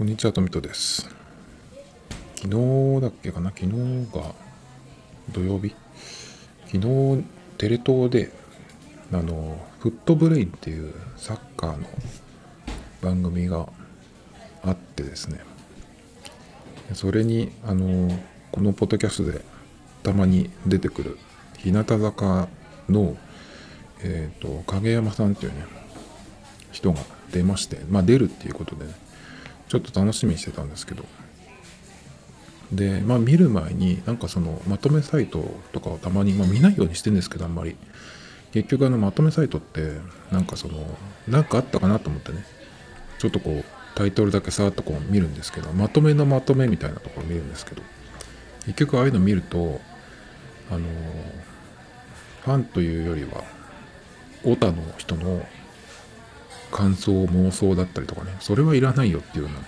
[0.00, 1.10] こんにちは、トミトです。
[2.36, 3.50] 昨日だっけかな？
[3.50, 4.34] 昨日が
[5.30, 5.74] 土曜日？
[6.68, 7.24] 昨日、
[7.58, 8.32] テレ東で、
[9.12, 11.86] あの、フットブレインっていうサッカーの
[13.02, 13.68] 番組が
[14.62, 15.38] あってですね、
[16.94, 18.10] それに、あの、
[18.52, 19.44] このポッドキャストで
[20.02, 21.18] たまに出てくる
[21.58, 22.48] 日向坂
[22.88, 23.18] の、
[24.02, 25.66] えっ、と、影山さんっていうね、
[26.72, 27.00] 人が
[27.32, 28.94] 出まして、まあ出るっていうことでね、
[29.70, 31.04] ちょっと楽しみにしてたんですけど、
[32.72, 37.76] で、まあ見る前に、なんかそのまとめサイトとかをたまに、まあ見ないようにしてるんですけど、あんまり。
[38.50, 39.92] 結局あのまとめサイトって、
[40.32, 40.84] なんかその、
[41.28, 42.44] なんかあったかなと思ってね、
[43.20, 47.82] ちょっとこう、タイトルだけさっとこう見るんですけど、まとめのまとめみたいなところ見るんですけど、
[48.66, 49.80] 結局ああいうの見ると、
[50.68, 50.80] あの、
[52.44, 53.44] ファンというよりは、
[54.42, 55.46] オタの人の
[56.70, 58.36] 感想妄想だったりとかね。
[58.40, 59.60] それはいらないよっていうような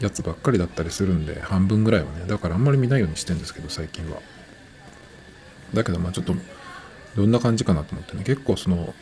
[0.00, 2.24] やつばっかりだったりするんで半分ぐらいはね。
[2.26, 4.20] だからあんまり見ないようにしてんですけど最近は。
[5.74, 6.34] だけどまあちょっと
[7.16, 8.24] どんな感じかなと思ってね。
[8.24, 8.94] 結構その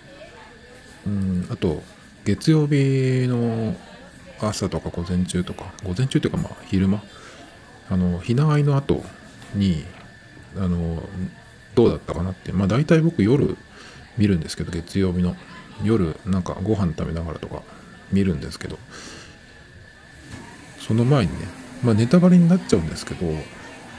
[1.07, 1.83] うんあと
[2.25, 3.77] 月曜日の
[4.41, 7.03] 朝とか午前中とか午前中というかまあ昼間。
[7.91, 9.03] あのひなあいの後
[9.55, 9.85] に
[10.57, 11.03] あの
[11.75, 12.53] どうだったかなって。
[12.53, 13.57] まあ大体僕夜
[14.17, 15.37] 見るんですけど月曜日の。
[15.83, 17.63] 夜なんかご飯食べながらとか
[18.13, 18.79] 見るんですけど
[20.79, 21.47] その前にね
[21.83, 23.27] まあネタバレになっちゃうんですけど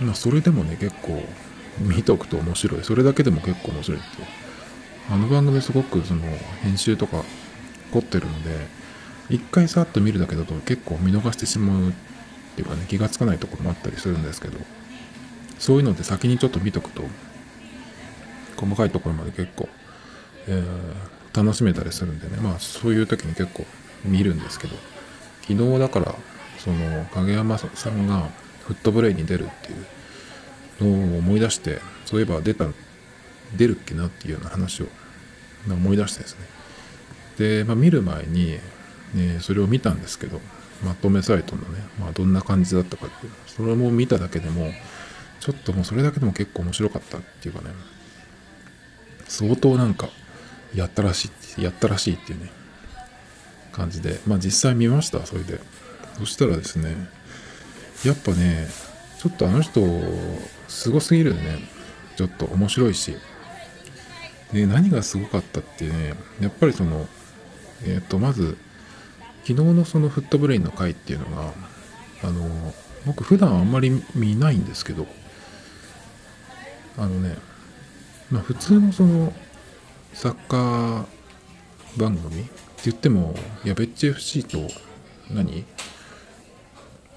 [0.01, 1.21] まあそれでもね結構
[1.79, 2.83] 見とくと面白い。
[2.83, 4.27] それだけでも結構面白いっていう。
[5.11, 6.21] あの番組すごくその
[6.61, 7.23] 編集とか
[7.91, 8.67] 凝ってるんで
[9.29, 11.93] 一回さっと見るだけだと結構見逃してしまうっ
[12.55, 14.59] ていうかね気がつかないところもあったりするんですけど
[15.57, 17.03] そういうので先にちょっと見とくと
[18.57, 19.67] 細かいところまで結構、
[20.47, 22.37] えー楽しめたりするんでね。
[22.41, 23.65] まあそういう時に結構
[24.03, 24.75] 見るんですけど。
[25.49, 26.15] 昨日だから
[26.59, 28.29] その影山さんが
[28.67, 29.71] フットブレイに出るって
[30.83, 32.67] いうのを思い出してそういえば出た
[33.57, 34.85] 出るっけなっていうような話を
[35.67, 36.45] 思い出してですね。
[37.39, 38.59] で、まあ、見る前に、
[39.15, 40.39] ね、それを見たんですけど
[40.85, 44.71] まとめサイトのね、まあ、どんな感じだったかっていうそれも見ただけでも
[45.39, 47.73] ちょっともうそれだけでも結構面白かったっていうかね。
[49.27, 50.09] 相当なんか
[50.73, 52.51] やったらしい、やったらしいっていうね、
[53.71, 55.59] 感じで、まあ実際見ました、それで。
[56.17, 56.95] そしたらですね、
[58.03, 58.67] やっぱね、
[59.19, 59.81] ちょっとあの人、
[60.67, 61.59] すごすぎるね。
[62.15, 63.15] ちょっと面白いし。
[64.53, 67.07] で、何がすごかったってね、やっぱりその、
[67.85, 68.57] えっ、と、まず、
[69.43, 71.53] 昨日のそのフットブレインの回っていうのが、
[72.23, 72.73] あの、
[73.05, 75.07] 僕普段あんまり見ないんですけど、
[76.97, 77.37] あのね、
[78.29, 79.33] まあ普通のその、
[80.13, 81.05] サッカー
[81.97, 82.51] 番組って
[82.85, 84.59] 言っても、やべっち FC と
[85.31, 85.65] 何？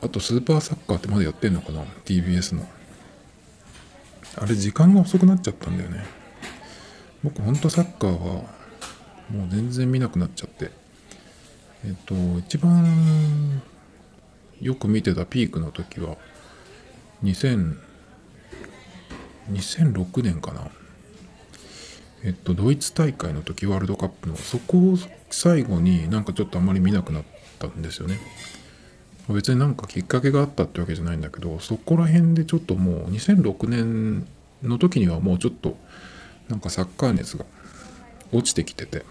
[0.03, 2.67] あとスーパーサッカーってまだやってんのかな ?TBS の。
[4.37, 6.05] あれ時間が遅くなっちゃったんだよね。
[7.23, 8.19] 僕ほんとサッカーは
[9.31, 10.71] もう全然見なくなっちゃって。
[11.85, 13.63] えっと、一番
[14.61, 16.17] よく見てたピークの時は
[17.25, 17.77] 2000
[19.51, 20.71] 2006年かな。
[22.25, 24.97] えっと、ドイツ大会の時ワールドカップのそこを
[25.31, 27.25] 最後になんかちょっとあんまり見なくなっ
[27.59, 28.19] たんですよね。
[29.29, 34.27] 別になんかきっかけがあったってわけじゃないんだけどそこら辺でちょっともう2006年
[34.63, 35.77] の時にはもうちょっと
[36.49, 37.45] なんかサッカー熱が
[38.33, 39.05] 落ちてきてて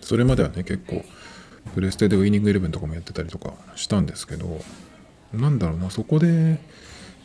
[0.00, 1.02] それまではね結構
[1.74, 4.60] プレステでウイニングイレブンとかもやってたりとかしたんですけど
[5.32, 6.60] なんだろうなそこで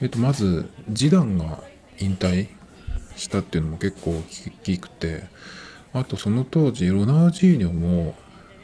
[0.02, 1.62] えっとまずジダンが
[2.00, 2.48] 引退
[3.20, 4.22] したっていうのも結構大
[4.64, 5.24] きくて
[5.94, 8.16] あとその当時ロナウジーニョも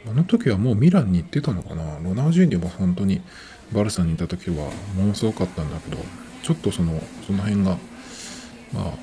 [0.08, 1.98] あの時はもうミランに行ってたのかな。
[1.98, 3.20] ロナウジーニョも本当に
[3.72, 5.98] バルサにいた時はものすごかったんだけど
[6.42, 7.76] ちょっとそのその辺が
[8.72, 8.94] ま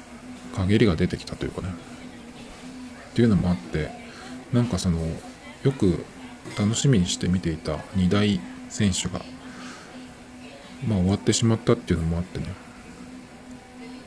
[0.53, 1.67] あ陰りが出てきたというかね。
[3.11, 3.91] っていうのもあって
[4.53, 4.99] なんかその
[5.63, 6.05] よく
[6.57, 8.39] 楽しみにして見ていた2大
[8.69, 9.23] 選手が
[10.87, 12.62] まあ終わってしまったっていうのもあってね。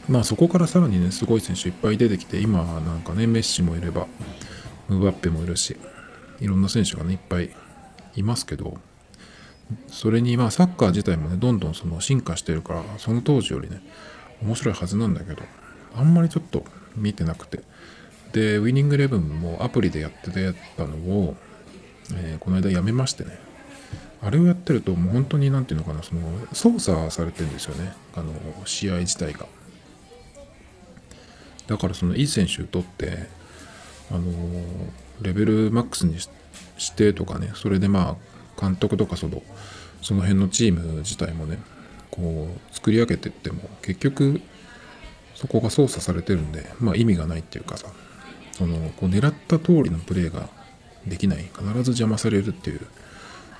[0.09, 4.07] まあそこからさらにね、すごい選手いっぱい出てきて、今なんかね、メッシもいれば、
[4.89, 5.77] ムバッペもいるし、
[6.41, 7.51] いろんな選手がね、いっぱい
[8.15, 8.77] いますけど、
[9.89, 13.83] それにまあサッカー自体もね、どんどんその進化してるから、その当時よりね、
[14.43, 15.43] 面白いはずなんだけど、
[15.97, 16.65] あんまりちょっと
[16.95, 17.61] 見てなくて。
[18.33, 20.31] で、ウィニングイレブンもアプリでやって
[20.77, 21.37] たのを、
[22.15, 23.39] えーこの間やめましてね。
[24.23, 26.21] あれをやってると、もう本当になんていうのかな、その
[26.53, 27.93] 操作されてるんですよね。
[28.15, 28.33] あの、
[28.65, 29.47] 試合自体が。
[31.67, 33.29] だからそのいい選手を取って、
[34.11, 34.23] あの
[35.21, 36.29] レベルマックスにし
[36.79, 38.17] してとかねそれでま
[38.57, 39.43] あ監督とかその
[40.03, 41.59] その辺のチーム自体もね
[42.11, 44.41] こう作り上げてっても結局
[45.35, 47.89] そこが操作されてるんで、まあ、意味がないっていうかさ
[48.53, 50.49] そのこう狙った通りのプレーが
[51.07, 52.81] できない必ず邪魔されるっていう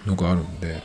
[0.07, 0.83] のがあるんで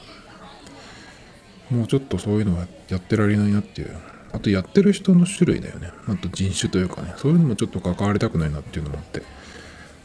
[1.69, 3.97] もうちょっとそういうのはやってられないなっていう
[4.33, 5.91] あとやってる人の種類だよね。
[6.07, 7.13] あと人種というかね。
[7.17, 9.21] そういうのもちょっと関わりたくないなっていうのもあって、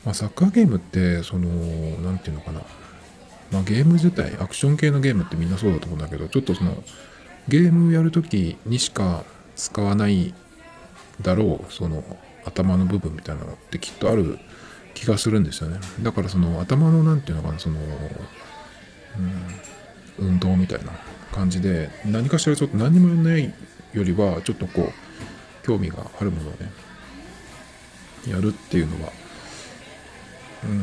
[0.04, 1.48] まあ、サッカーゲームってその
[2.02, 2.62] 何て言うのかな。
[3.52, 6.82] まあ、ゲーム自体アクション系のゲームってみんなそうだと思うんだけどちょっとその
[7.48, 9.24] ゲームをやるときにしか
[9.54, 10.34] 使わない
[11.22, 12.02] だろうその
[12.44, 14.38] 頭の部分みたいなのってきっとある
[14.94, 15.78] 気がするんですよね。
[16.02, 17.78] だからその頭の何て言うのかなその、
[20.18, 20.92] うん、運動みたいな
[21.32, 23.52] 感じで何かしらちょっと何もやんない
[23.98, 26.70] よりはちょっとこう興味があるものをね
[28.28, 29.12] やるっていうのは、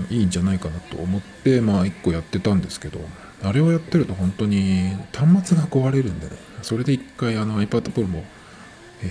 [0.10, 3.00] うん、いいんじゃないかなと思ってまあ一個やってたんですけど
[3.44, 8.24] あれをやってると本当に端末が壊れるんでねそれで一回あの iPad Pro も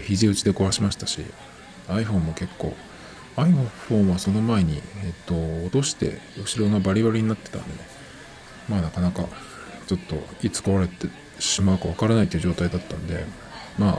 [0.06, 1.20] 肘打ちで壊しましたし
[1.88, 2.75] iPhone も結構
[3.37, 7.75] iPhone はその前に、えっと、落として後ろがバリバリになってたんでね
[8.69, 9.26] まあなかなか
[9.87, 10.16] ちょっと
[10.46, 11.08] いつ壊れて
[11.38, 13.25] しまうかわからないという状態だったんで
[13.78, 13.98] ま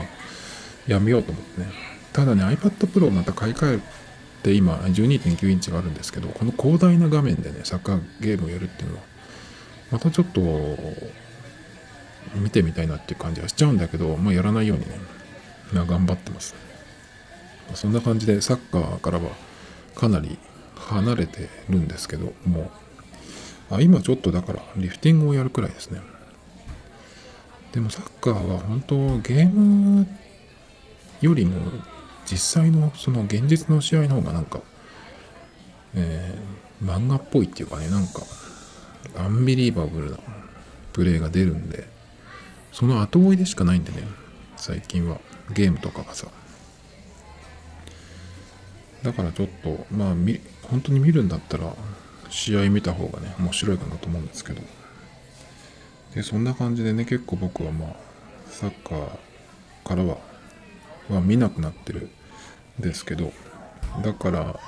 [0.86, 1.68] やめようと思ってね
[2.12, 3.80] ただね iPad Pro また買い替え
[4.42, 9.02] て今12.9インチがあるんですけどこの広大な画面でねサッカーゲームをやるっていうのは
[9.90, 10.40] またちょっと
[12.34, 14.98] 見てみたいなっていう感じはしちゃうんだけど、まあ、やらないようにね、
[15.72, 16.54] 頑張ってます。
[17.74, 19.30] そんな感じでサッカーからは
[19.94, 20.38] かなり
[20.76, 22.72] 離れてるんですけど、も
[23.70, 26.00] う、あ今ちょっとだからリフティングをやるくらいですね。
[27.74, 30.06] でもサッカーは本当ゲーム
[31.20, 31.72] よりも
[32.24, 34.60] 実際のその現実の試合の方がなんか、
[35.96, 38.22] えー、漫画っぽいっていうかね、なんか
[39.16, 40.18] アンビリーバブルな
[40.92, 41.88] プレーが出るんで、
[42.70, 44.06] その後追いでしかないんでね、
[44.56, 45.18] 最近は。
[45.52, 46.28] ゲームとかがさ。
[49.02, 50.14] だからちょっと、まあ、
[50.62, 51.74] 本当に見るんだったら、
[52.30, 54.62] 試合見た方がね、面白いかなと思うんですけど。
[56.14, 57.96] で、そんな感じでね、結構僕はまあ、
[58.46, 59.08] サッカー
[59.84, 60.18] からは、
[61.10, 62.08] は見なくなってる
[62.78, 63.32] んですけど、
[64.02, 64.60] だから、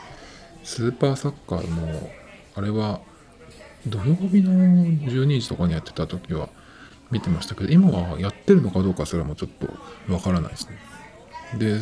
[0.65, 2.11] スーパーサッカーも、
[2.57, 3.01] あれは
[3.87, 6.49] 土曜日の12時とかにやってた時は
[7.11, 10.79] 見てましたけど、今はやってるのかどうかすらもちょっとわからないですね。
[11.59, 11.79] で、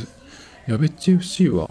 [0.67, 1.71] やべっち FC は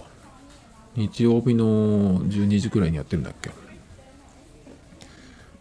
[0.95, 3.51] 日曜日の12時くらいにやってるんだっけ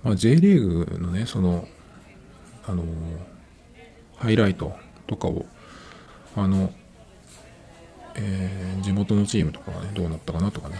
[0.03, 1.69] まあ、J リーグのね、その、
[2.67, 2.85] あの、
[4.17, 4.73] ハイライト
[5.07, 5.47] とかを、
[6.37, 6.73] あの、
[8.15, 10.77] えー、地元のチームとかがね、どうなったかなとかね、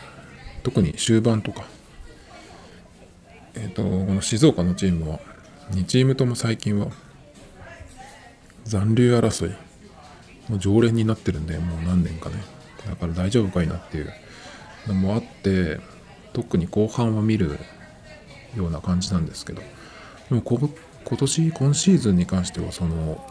[0.63, 1.65] 特に終盤とか、
[3.55, 5.21] えっ、ー、と、この静岡のチームは、
[5.71, 6.89] 2チームとも最近は
[8.65, 9.57] 残留争い
[10.49, 12.37] もう常連になってるんで、もう何年かね。
[12.87, 14.13] だから大丈夫かいなっていう。
[14.87, 15.81] のもあって、
[16.33, 17.59] 特に後半は見る
[18.57, 19.63] ような感じなんですけど、
[20.29, 20.43] でも
[21.05, 23.25] 今年、今シーズンに関しては、その、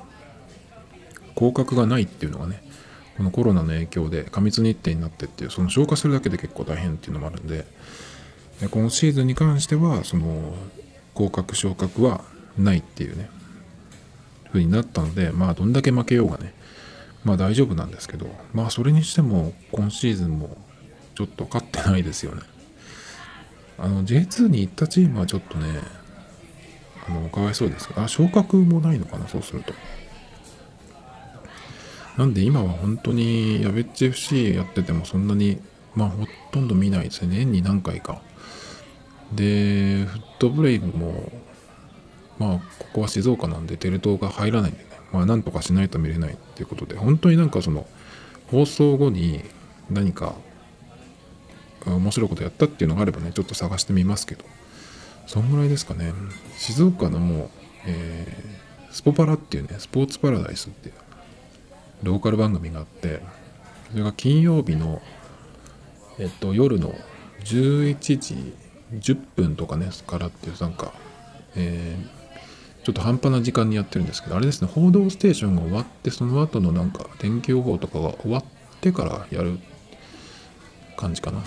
[1.35, 2.63] 降格がないっていうのがね、
[3.17, 7.65] このコロナの影響で過密日程になってっていう、その消化するだけで結構大変っていうのもあるんで、
[8.62, 10.53] で今シーズンに関してはその
[11.15, 12.24] 合格昇格は
[12.57, 13.29] ないっていうね
[14.48, 16.53] 風になったのでまあどんだけ負けようがね
[17.24, 20.57] まあ大丈夫なんですけどまあそれにしても今シーズンも
[21.15, 22.41] ちょっと勝ってないですよね。
[23.77, 25.81] あの J2 に行ったチームはちょっとね
[27.08, 29.74] あのかわいそうですあ昇格もないのかなそうすると。
[32.17, 35.60] なんで今は本当にやべっち FC やっててもそんなに
[35.96, 37.38] まあほとんど見ないですね。
[37.38, 38.22] 年に何回か。
[39.34, 41.31] で、フットブレイブも、
[42.38, 47.88] まあ、ここは静岡なんでテレ東が入らないんでね、まあ、なんとかしないと見れないっていうことで、本当になんかその、
[48.48, 49.41] 放送後に
[49.89, 50.36] 何か
[51.86, 54.43] 面白いことやったっていうのがあればね、ちょっと探してみますけど、
[55.31, 56.11] そんぐらいですかね。
[56.57, 57.50] 静岡の、
[57.85, 60.95] えー、スポパラっていうね、スポーツパラダイスっていう
[62.03, 63.21] ローカル番組があって、
[63.91, 65.01] それが金曜日の、
[66.19, 66.93] えっと、夜の
[67.45, 68.53] 11時
[68.93, 70.91] 10分とかねからっていうなんか、
[71.55, 78.43] えー、ちょっと半端な時間にやってるんですけどあれですね「報道ステーション」が終わってその後のなんか天気予報とかが終わっ
[78.81, 79.59] てからやる
[80.97, 81.41] 感じかな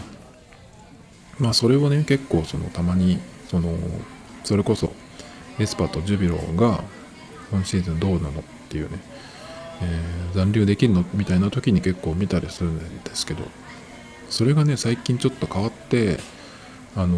[1.39, 3.77] まあそれをね結構そのたまにその
[4.45, 4.93] それこそ
[5.59, 6.83] エスパとジュビロが
[7.51, 8.99] 今シーズンどうなのっていうね、
[9.83, 13.45] えー、残留できるのみたいな時に結構見たりするんですけど
[14.29, 16.19] それがね最近ちょっと変わって
[16.97, 17.17] あの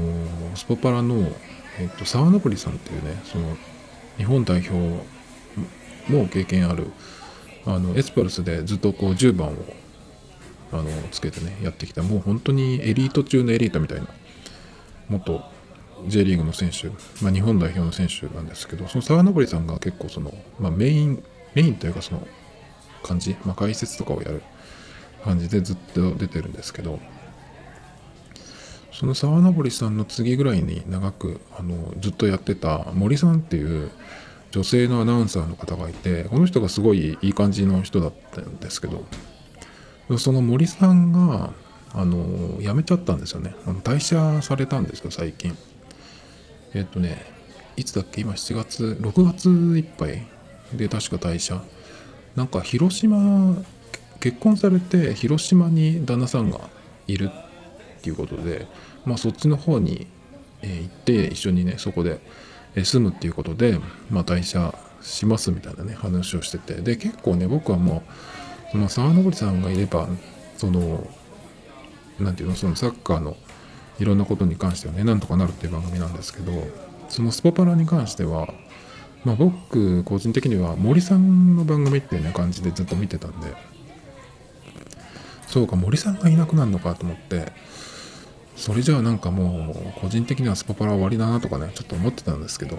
[0.55, 1.33] スポパラの、
[1.79, 3.57] えっと、沢登さんっていうねその
[4.17, 4.73] 日本代表
[6.11, 6.91] も経験ある
[7.67, 9.53] あのエスパルスでずっとこう10番を
[10.73, 14.09] あのつけてねやってきたもう本当にエリート中のエリートみたいな
[15.09, 15.43] 元
[16.07, 16.89] J リーグの選手、
[17.23, 21.23] まあ、日本代表の選手なんですけどその沢登さんが結構その、まあ、メイン
[21.55, 22.27] メインというかその
[23.03, 24.43] 感じ、まあ、解説とかをやる
[25.25, 27.01] 感じでずっと出てるんですけど
[28.93, 33.91] その沢登さんの次ぐらいに長くあのずっとやってた森さんっていう
[34.51, 39.05] 女性のアナウンサーの方がいてこの人がすごいいい感じの人だったんですけど
[40.19, 41.53] その森さんが
[41.93, 43.55] あの辞めちゃったんですよね。
[43.67, 45.57] あの退社されたんですよ最近。
[46.77, 47.25] えっとね
[47.77, 48.21] いつだっけ？
[48.21, 50.27] 今7月6月いっぱい。
[50.75, 51.63] で確か退社。
[52.35, 53.57] なんか広島
[54.21, 56.61] 結婚されて広島に旦那さんが
[57.07, 58.67] いるっていうことで
[59.05, 60.07] まあそっちの方に、
[60.63, 62.21] え行って一緒にねそこで
[62.77, 63.79] 住むっていうことで、
[64.11, 66.75] まあ、退社しますみたいなね話をしてて。
[66.75, 68.03] で結構ね僕はも
[68.69, 70.09] うその沢登さんがいれば
[70.57, 71.07] その
[72.19, 73.37] 何て言うのそのサッカーの
[73.99, 76.53] いろんなことに関してはねなんとかなるっていう番組なんですけど
[77.09, 78.53] そのスポパラに関しては
[79.25, 83.55] まあ僕個人的には森さんの番組っていうね感じでずっと見てたんで
[85.47, 87.53] そうか森さんがいなくなるのかと思って
[88.57, 92.79] それじゃあなんかもう個人的にはスポパラ終わりだなとかねちょっと思ってたんですけど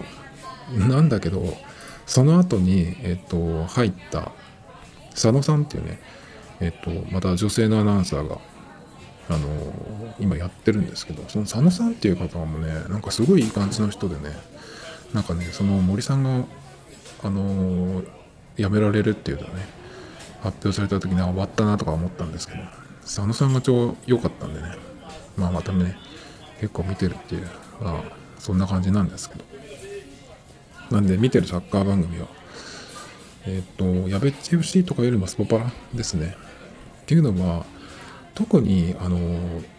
[0.76, 1.56] なんだけど
[2.06, 4.32] その後にえっと入った
[5.10, 6.00] 佐野さんっていうね
[6.60, 8.38] えっとまた女性のアナウンサーが
[9.30, 14.34] あの今やってるんですけどその佐野さんっていう方もねなんかすごいいい感じの人でね
[15.12, 16.44] なんかねその森さんが
[17.22, 18.02] あの
[18.56, 19.66] 辞められるっていうのはね
[20.40, 22.60] 発表された時に終わったなとか思ったんですけど
[23.02, 24.68] 佐野さんが超良かったんでね
[25.36, 25.96] まあまたね
[26.60, 27.46] 結構見てるっていう
[27.80, 28.02] まあ
[28.38, 29.58] そんな感じなんですけど。
[30.90, 32.26] なんで見てるサッカー番組は
[33.46, 36.34] えっ、ー、とやべっち FC とかよりもスポパラですね。
[37.02, 37.66] っていうのは
[38.38, 39.18] 特にあの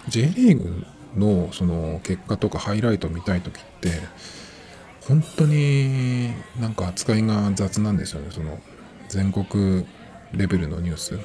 [0.10, 0.86] J リーグ
[1.16, 3.90] のその結果とかハイライト見たい時って
[5.08, 8.28] 本当になんか扱いが雑なんですよね。
[8.32, 8.60] その
[9.08, 9.86] 全国
[10.34, 11.18] レベルのニュース。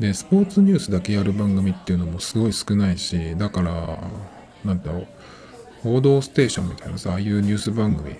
[0.00, 3.98] でスポーツニュースだけやる番組っていうのもすごい少ないしだから
[4.64, 5.06] なんだろう
[5.84, 8.16] 「報道ステーション」みたいなさああいうニュース番組。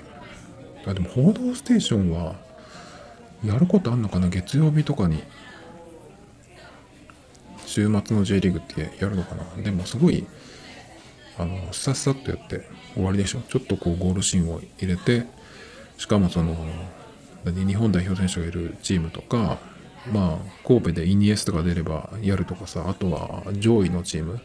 [0.86, 2.34] あでも「報道ステーション」は
[3.42, 4.28] やることあんのかな？
[4.28, 5.22] 月曜日とかに。
[7.72, 9.62] 週末の J リーグってやるのかな？
[9.62, 10.26] でもすごい
[11.38, 13.40] あのさっさっとやって終わりでしょ？
[13.40, 15.26] ちょっとこうゴールシーンを入れて
[15.96, 16.54] しかもその
[17.44, 19.58] 日本代表選手がいるチームとか
[20.12, 24.40] まあ、神戸でイニエスとか出ればやるとかさ、あとは上位のチーム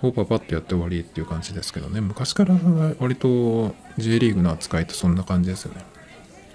[0.00, 2.54] をパパッとやって終わりっていう感じですけどね、昔から
[3.00, 5.84] 割と J リーグの扱いってそんな感じですよね。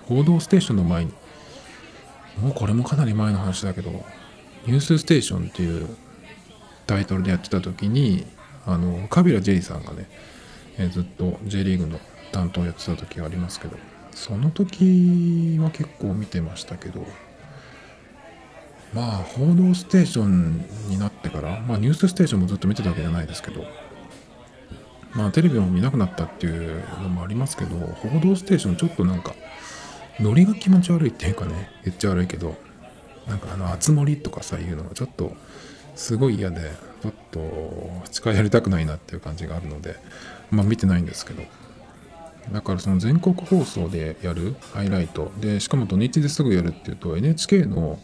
[0.08, 1.12] 報道ステーションの前に、
[2.41, 4.05] もうこれもかなり前の話だけど、
[4.68, 5.88] ニュースステーションっていう
[6.88, 8.25] タイトルでやってた時に、
[8.65, 10.10] あの、カビラ・ジェリーさんがね、
[10.77, 12.00] え、ずっと J リーグの
[12.32, 13.77] 担当やってた時がありますけど、
[14.13, 17.06] その時は結構見てましたけど、
[18.94, 23.65] まあ「報道ステーション」になってからまあ「ニュースステーション」もずっと見てたわけじゃないですけど
[25.13, 29.34] まあテレビも見なくなったっていうのもありますけど「報道ステーション」ちょっとなんか
[30.20, 32.58] ノリが気持ち悪いっていうかね言っちゃ悪いけど
[33.28, 35.36] なんかあの「あつ森」とかさいうのがちょっと
[35.96, 39.96] すごい嫌でちょっと近寄りたくないなっていう感じがあるので
[40.50, 41.44] まあ見てないんですけど
[42.51, 48.00] だからその全国放送でやるハイライトでしかも土日ですぐやるっていうと NHK の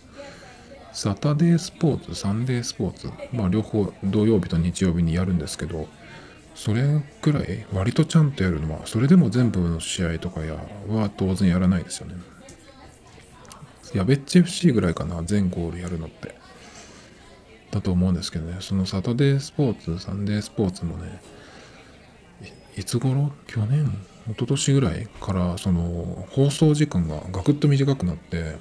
[0.97, 5.87] サタデースポーツ、サンデースポーツ、まあ両方土曜日と日曜日にやるんですけど、
[6.55, 10.55] それくらい割とちゃんとやるのは、それでも全部の試合とかや
[10.87, 12.15] は当然やらないですよね。
[13.97, 16.35] やべっち FC ぐらいかな、全ゴールやるのって。
[17.71, 21.19] だと思うんですけどね、そのサタデースポーツ、サンデースポーツもね、
[22.77, 23.31] いつ頃？
[23.47, 23.85] 去年？
[24.27, 28.57] 一昨年ぐらいからその放送時間がガクッと短くなって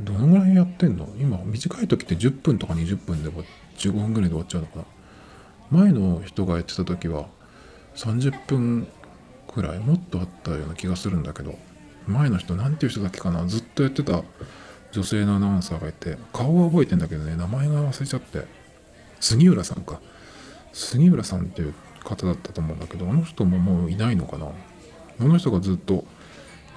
[0.00, 1.08] どのぐらいやってんの？
[1.18, 4.78] 今短い時って10分とか20分で15分ぐらいで終わっちゃうのか
[5.70, 5.78] な？
[5.82, 7.26] 前の人がやってた時は
[7.94, 8.86] 30分
[9.48, 9.78] くらい？
[9.78, 11.58] もっとあったような気がするんだけど。
[12.06, 13.46] 前の人なんていう人だっけかな？
[13.46, 14.22] ずっとやってた
[14.92, 18.44] 女性のアナウンサーがいて顔は覚えてんだけどね名前が忘れちゃって。
[19.20, 20.00] 杉浦さんか。
[20.72, 24.46] 杉浦さんっていう方だったと思うんだけどあの人ももういないのかな？
[24.46, 26.04] あの人がずっと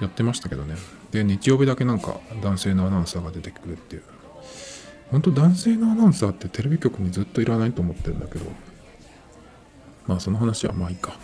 [0.00, 0.76] やってましたけどね。
[1.10, 4.02] で日曜日だけなんか男性のアナウンサーが出てくるっていう。
[5.10, 8.46] 本当男性のアナウンサーってテレビ局にずっといらないと思ってるんだけど。
[10.06, 11.18] まあその話はまあいいか。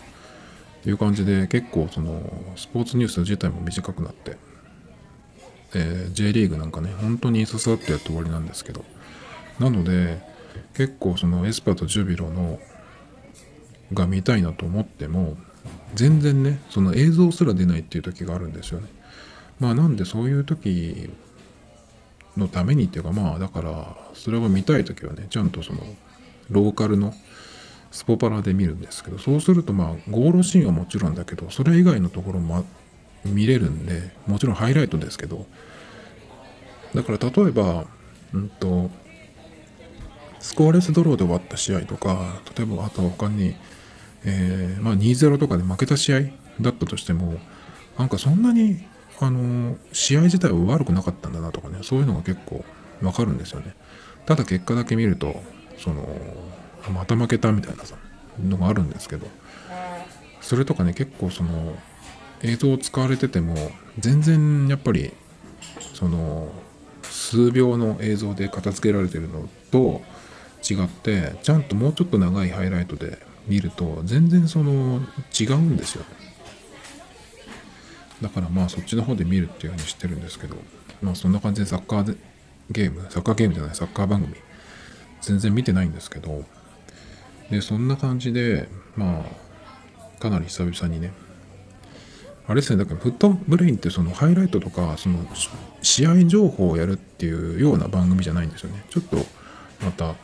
[0.79, 2.21] っていう感じで結構その
[2.55, 4.37] スポーツニュース自体も短くなって、
[5.73, 8.85] えー、J リーグなんかね本当にささってやって終わりなんですけど
[9.59, 10.19] なので
[10.75, 12.59] 結構そのエスパーとジュビロの
[13.93, 15.37] が見たいなと思っても
[15.95, 18.87] 全然ねその映像すら出ないっていう時があるんですよね。
[19.59, 21.09] まあなんでそういう時
[22.35, 25.79] のためにっていうかまあだからそれを見たい時はねちゃんとその
[26.49, 27.13] ローカルの
[27.97, 32.63] スポパラで見るんですけどそうするとまあゴールシーンはもちろんだけどそれ以外のところも
[33.25, 35.47] 見れるんでもちろんハイライトですけど
[36.93, 37.87] だから例えば
[38.35, 38.91] うんと
[40.39, 43.55] スコアレスドローで終わった試合とか例えばあと他に、
[44.23, 46.21] えー、まあ、2-0とかで負けた試合
[46.61, 47.39] だったとしても
[47.97, 48.85] なんかそんなに
[49.19, 52.63] あの試合自体は悪くなかったんだなとかねそういうのが結構
[53.01, 53.75] わかるんですよね。
[54.27, 55.41] ただ結果だけ見ると
[55.79, 56.07] その
[56.93, 57.95] また負けたみたいなさ
[58.43, 59.27] のがあるんですけど。
[60.47, 61.75] それとかね結構その
[62.41, 63.53] 映像を使われてても
[63.99, 65.11] 全然やっぱり
[65.93, 66.49] その
[67.03, 70.01] 数秒の映像で片付けられてるのと
[70.63, 75.01] 違ってちゃんともうちょっと長いハイライトで見ると全然その
[75.37, 76.05] 違うんですよ。
[78.21, 80.55] だからまあそっちの方で見るっていうようにしてるんですけど
[81.01, 82.17] まあそんな感じでサッカー
[82.71, 84.33] ゲームサッカーゲームじゃないサッカー番組
[85.19, 86.45] 全然見てないんですけど
[87.49, 91.13] でそんな感じでまあかなり久々にね。
[92.49, 95.19] あれですねだからフットブレインってそのハイライトとかその
[95.81, 98.85] 試合情報をやるっていうような番組じゃないんですよね。
[98.89, 99.17] ちょっと
[99.83, 100.15] またあ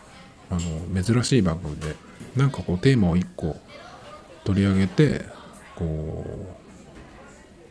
[0.52, 1.96] の珍しい番組で
[2.36, 3.58] なんかこうテーマを1個
[4.46, 5.26] 取り上げて
[5.76, 6.26] こ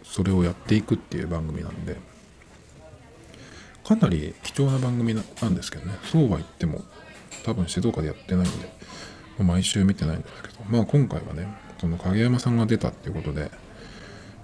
[0.02, 1.96] うそれをやっていくっていう番組なんで。
[3.84, 5.94] かなり貴重な番組なんですけどね。
[6.04, 6.82] そうは言っても
[7.44, 8.72] 多分静岡でやってないんで。
[9.42, 11.48] 毎週見てないんですけどまあ今回はね
[11.80, 13.50] その影山さんが出たっていうことで、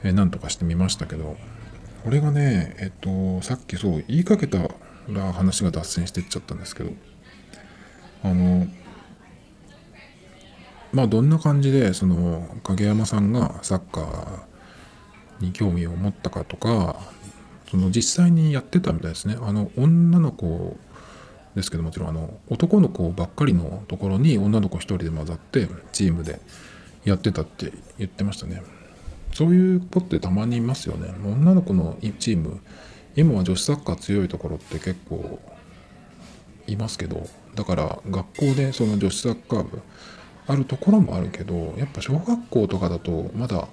[0.03, 1.37] えー、なんとかしてみましたけど
[2.05, 4.59] これがねえっとさっきそう言いかけた
[5.09, 6.91] ら話が脱線してっちゃったんですけど
[8.25, 8.67] あの
[10.93, 16.97] まあどんな感じでその影山さんがサッカーに興味を持ったかとか
[17.71, 19.37] その実際にやってたみたいですね。
[19.43, 20.79] あの女の子
[21.59, 26.41] ですけどもちろんあの男の子ばっかりのところに女の子一人で混ざってチームで
[27.05, 28.63] やってたって言ってましたね。
[29.35, 31.13] そういう子ってたまにいますよね。
[31.25, 32.61] 女の子のチーム
[33.17, 35.41] 今は女子サッカー強いところって結構
[36.69, 39.83] いますけどだから学校でその女子サッカー部
[40.47, 43.67] あるところもあるけどやっぱ小学校とかだとまだ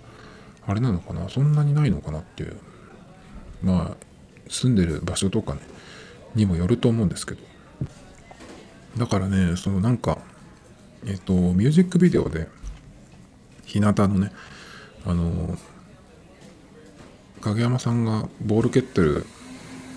[0.65, 2.57] あれなのかなそんなにないのかなっていう。
[3.63, 3.97] まあ
[4.49, 5.61] 住んでる場所とかね
[6.35, 7.54] にもよると思うんですけど。
[8.97, 10.17] だからねそのなんか
[11.05, 12.47] えっとミュージックビデオで
[13.65, 14.31] 日向のね
[15.05, 15.57] あの
[17.41, 19.25] 影山さんがボール蹴ってる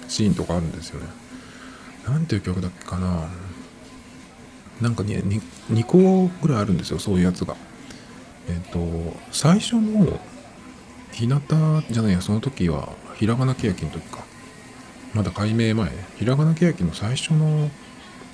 [0.08, 1.06] シーンとかあるんですよね。
[2.06, 3.28] なんていう曲だっけかな。
[4.80, 7.56] なんかね 2, 2個ぐらいあるんですよそういうやつが。
[8.48, 8.78] えっと
[9.30, 10.20] 最初の
[11.12, 11.40] 日向
[11.90, 14.24] じゃないやその時はひらがなけやきの時か。
[15.14, 15.90] まだ改名前。
[16.16, 17.70] ひらがなけやきの最初の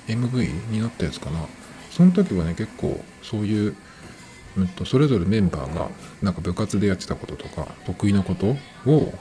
[0.07, 1.39] MV になったやつかな。
[1.91, 3.75] その時はね結構そういう、
[4.57, 5.89] うんと、それぞれメンバーが
[6.21, 9.13] なんか部活でやってたこととか得意なことをこ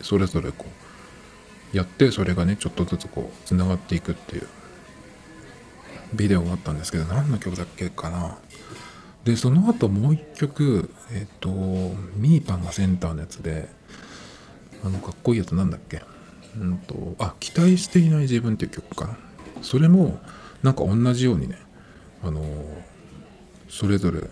[0.00, 0.66] うそれぞれこ
[1.74, 4.46] うやってそれがねちょっとずつこうつながっていくっていう
[6.14, 8.38] ビデオがあったんですけど何の曲だっけかな。
[9.24, 11.50] でその後もう一曲えっ、と
[12.16, 13.68] ミーパンがセンターのやつで
[14.84, 16.02] あのかっこいいやつなんだっけ。
[16.56, 19.18] うんとあ期待していない自分っていう曲かな。
[19.62, 20.20] それも
[20.62, 21.58] なんか同じようにね
[22.22, 22.44] あの
[23.68, 24.22] それぞれ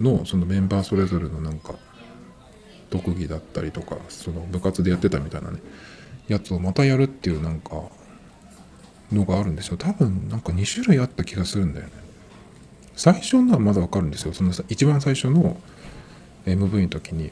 [0.00, 1.74] のそのメンバーそれぞれのなんか
[2.90, 5.60] 特技だったりとかその部活でやってたみたいなね
[6.28, 7.82] やつをまたやるっていうなんか
[9.12, 9.76] のがあるんですよ。
[9.76, 11.92] 多分なんか2種類あった気がするんだよね。
[12.96, 14.32] 最初のはまだわかるんですよ。
[14.32, 15.56] その一番最初の
[16.46, 17.30] MV の時に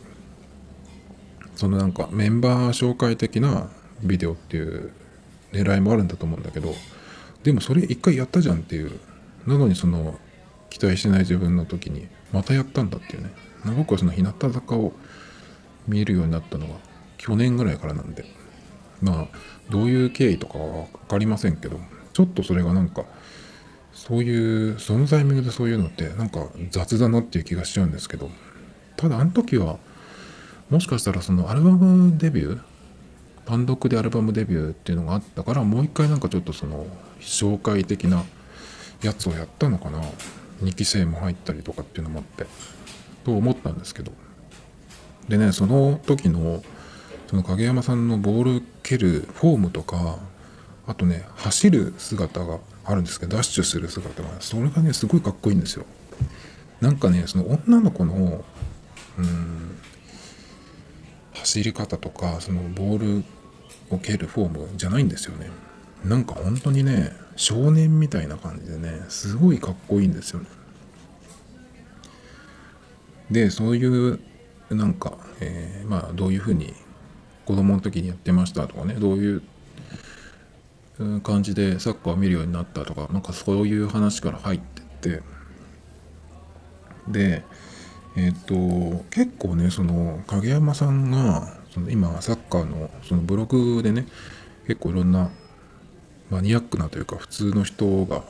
[1.57, 3.69] そのなんかメンバー紹介的な
[4.03, 4.93] ビデオっていう
[5.55, 6.75] 狙いもあるんだと思うんだけど
[7.43, 8.99] でもそれ一回やったじゃんっていう。
[9.47, 10.19] なのにその
[10.71, 13.31] 期待してない自分の時にまたやったんだっていうね。
[13.77, 14.93] 僕はその日向坂を
[15.87, 16.75] 見えるようになったのが
[17.19, 18.25] 去年ぐらいからなんで。
[19.03, 19.39] まあ
[19.71, 21.79] どういう経緯とかは分かりませんけど
[22.13, 23.05] ちょっとそれがなんか
[23.93, 28.31] そういうそのタイミングでそういうのってなんか雑だなっていう気がしちゃうんですけど。
[28.97, 29.79] ただあの時は
[30.71, 32.61] もしかしたらそのアルバムデビュー
[33.47, 36.87] 単独でアルバムデビューっていうのがあったからもう一回なんかちょっとその
[37.21, 38.25] 紹介的な
[39.03, 40.01] やつをやったのかな。
[40.63, 42.47] 2期生も入ったりとかっていうのもあって
[43.25, 44.13] と思ったんですけど。
[45.29, 46.63] でねその時の
[47.29, 50.19] その影山さんのボール蹴るフォームとか
[50.87, 55.87] あとね走る姿があるんですけどダッシュする姿がそれがねすごいかっこいいんですよ。
[56.81, 58.45] なんかねその女の子の
[59.19, 59.79] うん
[61.45, 63.25] 走り方とかそのボール
[63.91, 65.51] を蹴るフォームじゃないんですよね。
[66.03, 70.47] なんか本当にね少年みたいな感じでねすごいかっこいいんですよね。
[73.31, 74.21] でそういう
[74.71, 76.73] なんか、えー、まあどういうふうに
[77.45, 79.43] 子供の時にやってましたとかねどういう
[81.23, 85.23] 感じでサッカーを見るようになったとかなんかそういう話から入ってって。
[87.09, 87.43] で
[88.17, 94.07] えっ、ー、と結構ねその影山さんがその今サッカーのそのブログでね
[94.67, 95.31] 結構いろんな
[96.31, 98.23] マニアックなというか普通の人が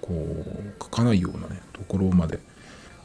[0.00, 2.40] こう書かないようなねところまで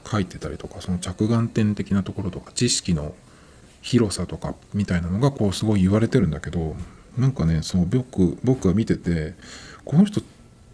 [0.09, 3.15] 書いてたりとかその着眼点的なところとか知識の
[3.81, 6.75] 広さとかみたいなのがこうすごい言われてるんだけど
[7.17, 9.35] なんかねその僕僕が見てて
[9.83, 10.21] この人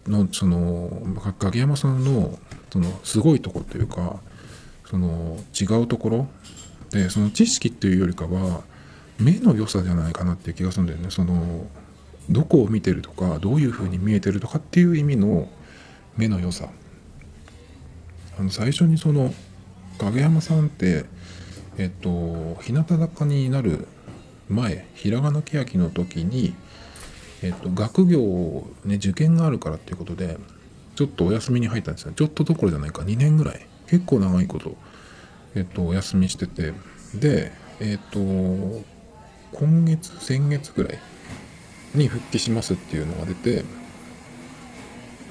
[0.06, 0.90] のその
[1.38, 2.38] 影山さんの
[2.72, 4.20] そのすごいとこというか
[4.92, 6.28] その違うところ？
[6.90, 8.60] でその知識っていうよりかは
[9.18, 11.10] 目の良さじゃないかなっていう気がするんだよね。
[11.10, 11.66] その
[12.28, 15.48] どこを見てるとかどういうふうに見えてるとかっていう意味の
[16.18, 16.68] 目の良さ。
[18.38, 19.32] あの最初にその
[19.98, 21.06] 影山さんって
[21.78, 23.88] えっと日向坂になる
[24.50, 26.54] 前ひらがなけやきの時に、
[27.42, 30.36] えっと、学業を、ね、受験があるからっていうことで
[30.94, 32.12] ちょっとお休みに入ったんですよ。
[32.12, 33.00] ちょっとどころじゃないか。
[33.02, 33.66] 2年ぐらい。
[33.92, 34.74] 結構長いこと、
[35.54, 36.72] えっと、お休みしてて。
[37.14, 38.18] でえっと
[39.52, 40.98] 今月先月ぐらい
[41.94, 43.64] に復帰しますっていうのが出て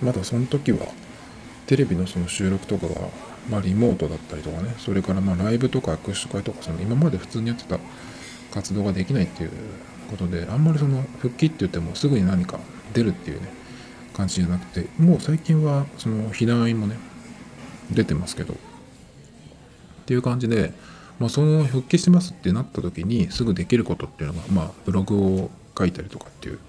[0.02, 0.88] まだその時は
[1.66, 2.94] テレビのその収録とかが、
[3.50, 7.80] まあ、リモートだったりとかねそれからまライブとか握手会とかその今まで普通にやってた
[8.54, 9.52] 活動ができないっていう
[10.12, 12.60] ことであんまりその復帰って言ってもすぐに何か
[12.94, 13.48] 出るっていうね
[14.14, 16.98] 感じじゃなくてもう最近はその避難員もね
[17.92, 18.54] 出てますけど。
[18.54, 18.58] っ
[20.06, 20.74] ていう感じで、
[21.20, 26.60] まあ、その復帰してますってなった時にすぐできることっていうのが、まあ、ブログを書いたりとかっていう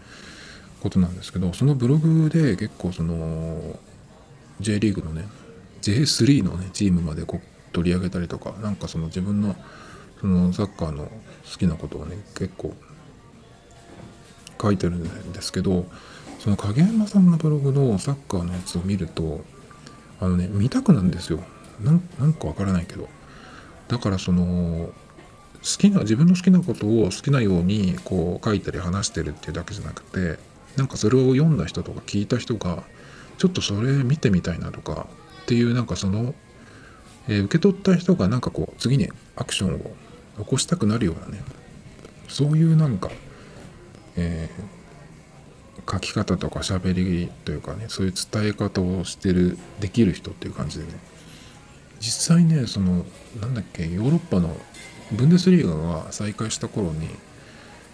[0.82, 3.78] ことなんですけどそのブログで結構その
[4.60, 5.24] J リーグのね
[5.80, 9.56] J3 のねチームまでこう取り上げたりとかなんかその自分の
[10.20, 11.10] そのサッカーの好
[11.58, 12.74] きなことをね結構
[14.60, 15.86] 書いてるんですけど
[16.38, 19.44] その影山さんのブログのサッカーのやつを見ると
[20.22, 21.40] あのね見たくなんですよ。
[21.82, 23.08] なんかわからないけど。
[23.88, 24.90] だからその
[25.62, 30.38] 好きな自分の好きなことを好きなようにこう書いたり話してるっていうだけじゃなくて
[30.76, 32.84] なんかそれを読んだ人とか聞いた人が
[33.36, 35.06] ちょっとそれ見てみたいなとか
[35.42, 36.34] っていうなんかその、
[37.28, 39.78] えー、受け取った人がなんかこう次にアクションを
[40.44, 41.42] 起こしたくなるようなね
[42.28, 43.10] そういうなんか、
[44.16, 44.81] えー、
[45.90, 50.92] 書き方とか喋りというかねそういう伝え方をしてるできる人っていう感じでね
[52.00, 53.04] 実際ねその
[53.40, 54.54] なんだっけヨーロッパの
[55.12, 57.06] ブンデスリーガが再開した頃に、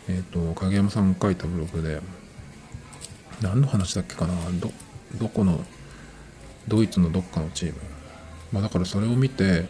[0.08, 2.00] え、ー、と、影山さんが書いたブログで、
[3.42, 4.70] 何の話だっけかなど、
[5.18, 5.60] どこの、
[6.68, 7.74] ドイツのどっかのチーム。
[8.52, 9.66] まあだからそれを見て、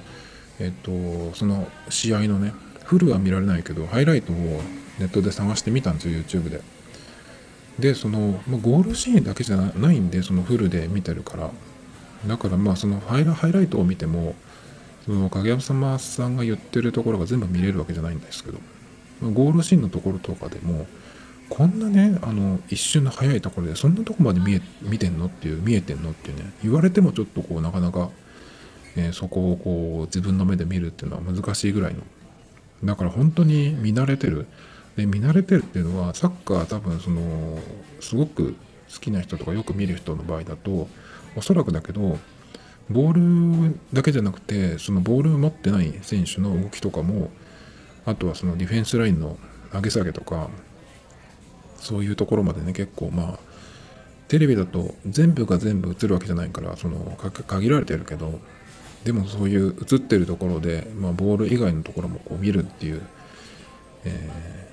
[0.61, 2.53] えっ、ー、と、その試合のね、
[2.85, 4.37] フルは見られないけど、ハイライトを
[4.99, 6.61] ネットで探してみたんですよ、YouTube で。
[7.79, 11.51] で、その、ま、ゴールシーンだけじゃないんで、そのフルで見てるから。
[12.27, 14.35] だからまあ、そのハイライトを見ても、
[15.09, 18.59] その影山さんが言ってるところが全部見れるわけじゃないんですけど
[19.23, 20.87] ゴールシーンのところとかでも
[21.49, 28.11] こんなねあの一瞬の早いところでそんなとこまで見え見てんのっていう見えてんのっていうね言われてもちょっとこうなかなか、
[28.97, 32.03] えー、そこをこう自分の目で見るっていうのは難しいぐらいの
[32.85, 34.47] だから本当に見慣れてる
[34.99, 37.57] で見慣れてるっていうのはサッカー多分その
[38.01, 38.57] すごく
[38.93, 40.89] 好きな人とかよく見る人の場合だと
[41.37, 42.19] おそらくだけど
[42.91, 47.31] ボールだけじゃなくてそのボールを持ってない選手の動きとかも
[48.07, 49.39] あとはそのディフェンスラインの
[49.73, 50.51] 上げ下げとか
[51.77, 53.39] そういうところまでね結構まあ
[54.27, 58.41] テレビだと全部が全部映るわけじゃないからその限られてるけど
[59.05, 63.03] でもそういう映ってるところで、まあ、ボール以外のところもこう見るっていう、
[64.05, 64.68] え、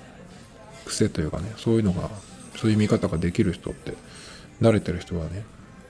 [0.86, 2.10] 癖というかねそういうのが
[2.56, 3.94] そういう見方ができる人って
[4.60, 5.44] 慣れてる人はね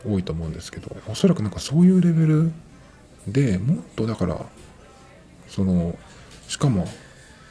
[0.04, 2.52] 多いと思うんですけどおそらくなんかそういうレベル
[3.28, 4.44] でもっとだから
[5.48, 5.96] その
[6.48, 6.86] しかも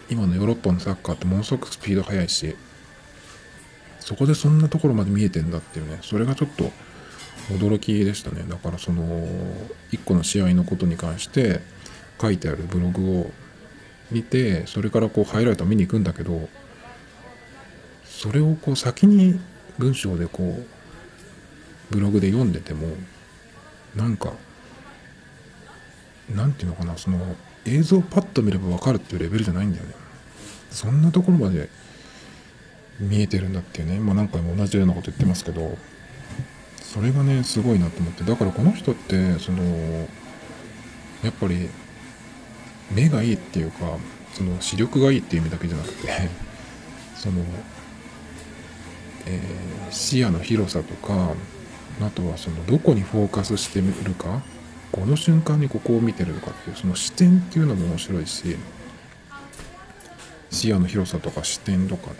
[0.09, 2.55] 今のヨーロッパのサッカーってものすごくスピード速いし
[3.99, 6.71] そこでそんなところまで見えてんだっていうねそれがちょっと
[7.49, 8.43] 驚きでしたね。
[8.47, 9.03] だからその
[9.91, 11.61] 1個の試合のことに関して
[12.19, 13.31] 書いてあるブログを
[14.11, 16.49] 見てそれからこうハイライト見に行くんだけど
[18.17, 19.37] それをこう先に
[19.77, 20.57] 文章でこ
[21.91, 22.87] うブログで読んでても
[23.93, 24.31] なんか
[26.33, 27.19] なんていうのかなその
[27.65, 29.93] 映像をパッと見れば分かるっていうレベルじゃないんだよね。
[30.71, 31.69] そんなところまで
[32.99, 33.99] 見えてるんだっていうね。
[33.99, 35.77] まあ何回も同じようなこと言ってますけど
[36.81, 38.23] それがねすごいなと思って。
[38.23, 39.61] だからこの人ってその
[41.21, 41.69] やっぱり
[42.91, 43.97] 目がいいっていうか
[44.33, 46.07] その視力がいいっていう意味だけじゃなくて
[47.15, 47.43] その、
[49.25, 51.33] えー、視野の広さとか
[52.01, 54.41] あとはそのどこにフォーカスしてみるか
[54.91, 58.55] この瞬間にここを見てるのかっていうその視点っていうのも面白いし
[60.51, 62.17] 視野の広さとか視点とかね。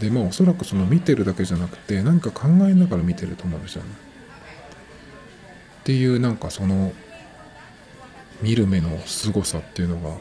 [0.00, 3.90] でまあおそらくその見てるだけじゃなくて何か考えながら見てると思うんですよね。
[5.80, 6.92] っていうなんかその
[8.40, 10.16] 見る目の凄さっていうのが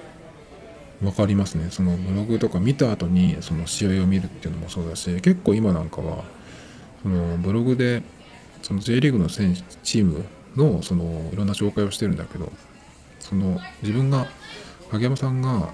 [1.02, 1.68] 分かりますね。
[1.72, 6.24] そのブログとか見た後にその試合を見るっていうのもそうだし結構今なんかは
[7.02, 8.04] そのブログで
[8.62, 10.24] その J リーグの選手チーム
[10.56, 12.52] のそのいろんな紹介をしてるんだけど
[13.20, 14.28] その自分が
[14.92, 15.70] 影山さんが、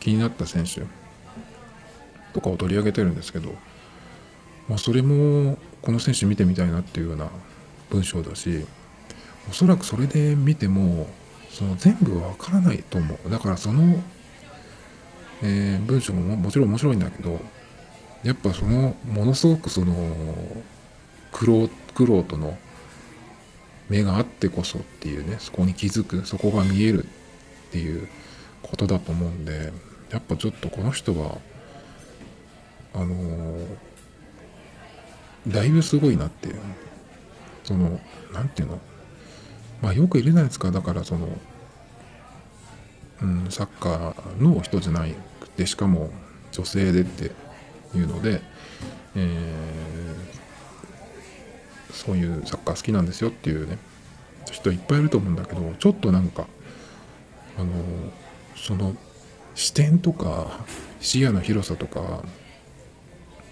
[0.00, 0.82] 気になった選手
[2.32, 3.50] とかを取り上げてるんですけど、
[4.68, 7.28] まあ、それもこの選手見てみたいなっていうような
[7.90, 8.64] 文章だし
[9.50, 11.06] おそらくそれで見ても
[11.52, 13.30] その全部わからないと思う。
[13.30, 14.02] だからその、
[15.42, 17.40] えー、文章ももちろん面白いんだけど
[18.24, 19.94] やっぱそのものすごくその
[21.30, 22.56] 苦労苦労との
[23.88, 28.08] 目があってこそっていうねそこに気づくそこが見えるっていう
[28.62, 29.72] ことだと思うんで
[30.10, 31.38] やっぱちょっとこの人は
[32.94, 33.66] あのー、
[35.48, 36.56] だいぶすごいなっていう。
[37.64, 38.00] その
[38.32, 38.80] 何て言うの？
[39.82, 40.70] まあよくいるじゃないですか。
[40.70, 41.28] だからその、
[43.22, 46.10] うん、サッカーの人じゃないくてしかも
[46.52, 47.32] 女性でって
[47.94, 48.40] いうので、
[49.16, 53.78] えー、そういうサッカー好きなんですよっていうね
[54.50, 56.46] 人いっぱいいると思うんだけどちょっとなんか
[57.58, 57.72] あの
[58.56, 58.94] その
[59.54, 60.60] 視点とか
[61.00, 62.22] 視野の広さとか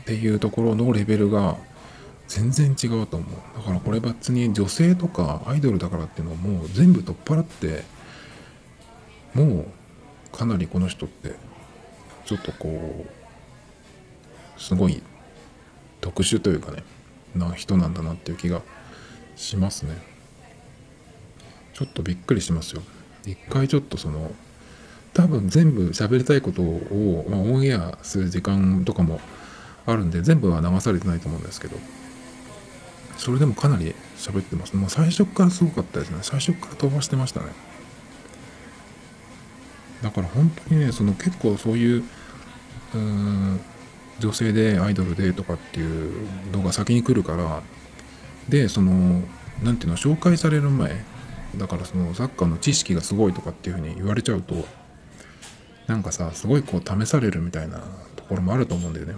[0.03, 1.57] っていうところのレベルが
[2.31, 3.59] 全然違うと思う。
[3.59, 7.83] だからこれ別に女性とかアイドルだからっていうのはもう全部取っ払って
[9.35, 9.67] も
[10.35, 11.35] うかなりこの人って
[12.25, 13.05] ちょっとこ
[14.57, 15.03] うすごい
[16.01, 16.85] 特殊というかね
[17.35, 18.63] な人なんだなっていう気が
[19.35, 19.99] しますね。
[21.75, 22.83] ちょっとびっくりしますよ。
[23.27, 24.31] 一回ちょっとその
[25.15, 29.21] 多分全部喋りたいことを、まあ、オンエアする時間とかも
[29.85, 31.77] あるんで全部は流されてないと思うんですけど。
[33.21, 34.75] それでもかなり喋ってます。
[34.75, 36.21] もう最初からすごかったですね。
[36.23, 37.49] 最初から飛ばしてましたね。
[40.03, 42.05] だから本当にね、その結構そういう、
[42.95, 43.61] うん、
[44.21, 47.63] 女性でアイドルでとかっていうのが先に来るから、
[48.49, 49.23] で、その、
[49.63, 51.05] 何ていうの、紹介される前、
[51.59, 54.67] だからそのサッカーの知識がすごいとかっていうふうに言われちゃうと、
[55.87, 57.83] なんかさ、すごいこう試されるみたいな
[58.17, 59.15] ところもあると思うんだよね。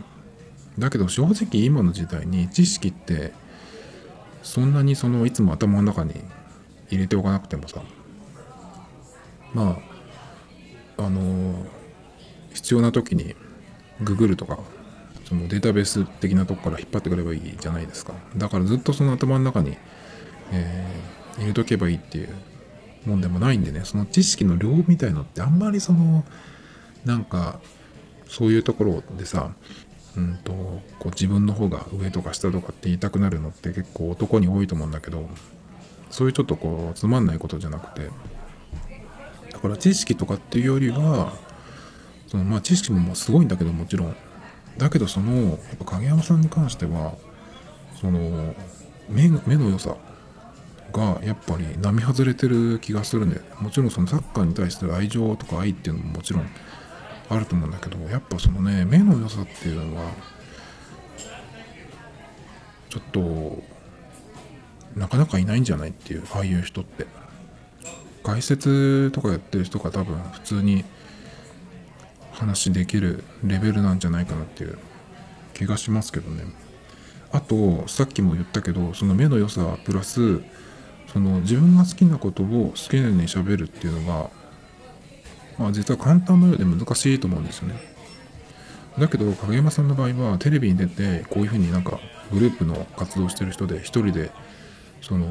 [0.77, 3.33] だけど正直今の時代に知識って
[4.43, 6.15] そんなにそのいつも頭の中に
[6.91, 7.83] 入れておかなくてもさ。
[9.55, 9.79] ま
[10.99, 11.67] ああの
[12.53, 13.35] 必要な時に
[14.03, 14.59] ググるとか
[15.29, 18.13] そのデータベース的なとこから引っ張ってくればいいじゃないですか。
[18.37, 19.77] だからずっとその頭の中に、
[20.53, 22.29] えー、入れとけばいいっていう
[23.07, 23.83] もんでもないんでね。
[23.85, 26.25] その知識の量みたいのってあんまりその
[27.05, 27.61] なんか
[28.29, 29.55] そういうところでさ
[30.17, 35.29] うんとこう自分の方が上とか下とかって言いたくなるのって結構男に多いと思うんだけど
[36.11, 38.11] そういうちょっとこうつまんないことじゃなくて
[39.53, 41.33] だから知識とかっていうよりは
[42.27, 44.17] そのまあ知識ももすごいんだけどもちろん。
[44.79, 47.15] だけどそのやっぱ影山さんに関しては
[48.01, 48.55] その
[49.09, 49.97] 目目の良さ
[50.93, 56.49] がやっぱり並外れてる気がするんでもちろんそのサッカーに対する愛情とか愛っていうのももちろん
[57.33, 60.11] あると思うんだけどやっぱそのね目の良さっていうのは
[62.91, 63.63] ちょっと
[64.95, 67.07] なかなかいないんじゃないっていうああいう人って。
[68.23, 70.85] 解説とかやってる人が多分普通に
[72.33, 74.79] 話できるレベルなんじゃないかなっていう
[75.55, 76.45] 気がしますけどね。
[77.33, 80.43] あとさっきも言ったけどその目の良さプラス
[81.13, 84.31] その自分が好きなことを好きなようにしゃべるっていうのが
[85.59, 86.55] まあ、実は簡単のよ。
[86.55, 87.93] うで難しいと思うんですよね。
[88.99, 91.99] だけど影山さんの場合はテレビに出てこういうふうになんか
[92.31, 94.31] グループの活動してる人で一人で
[95.01, 95.27] その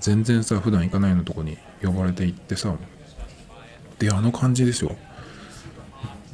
[0.00, 2.74] 全然さ普段行かないようなとこに呼ばれて行ってさ
[3.98, 4.96] であの感じですよ。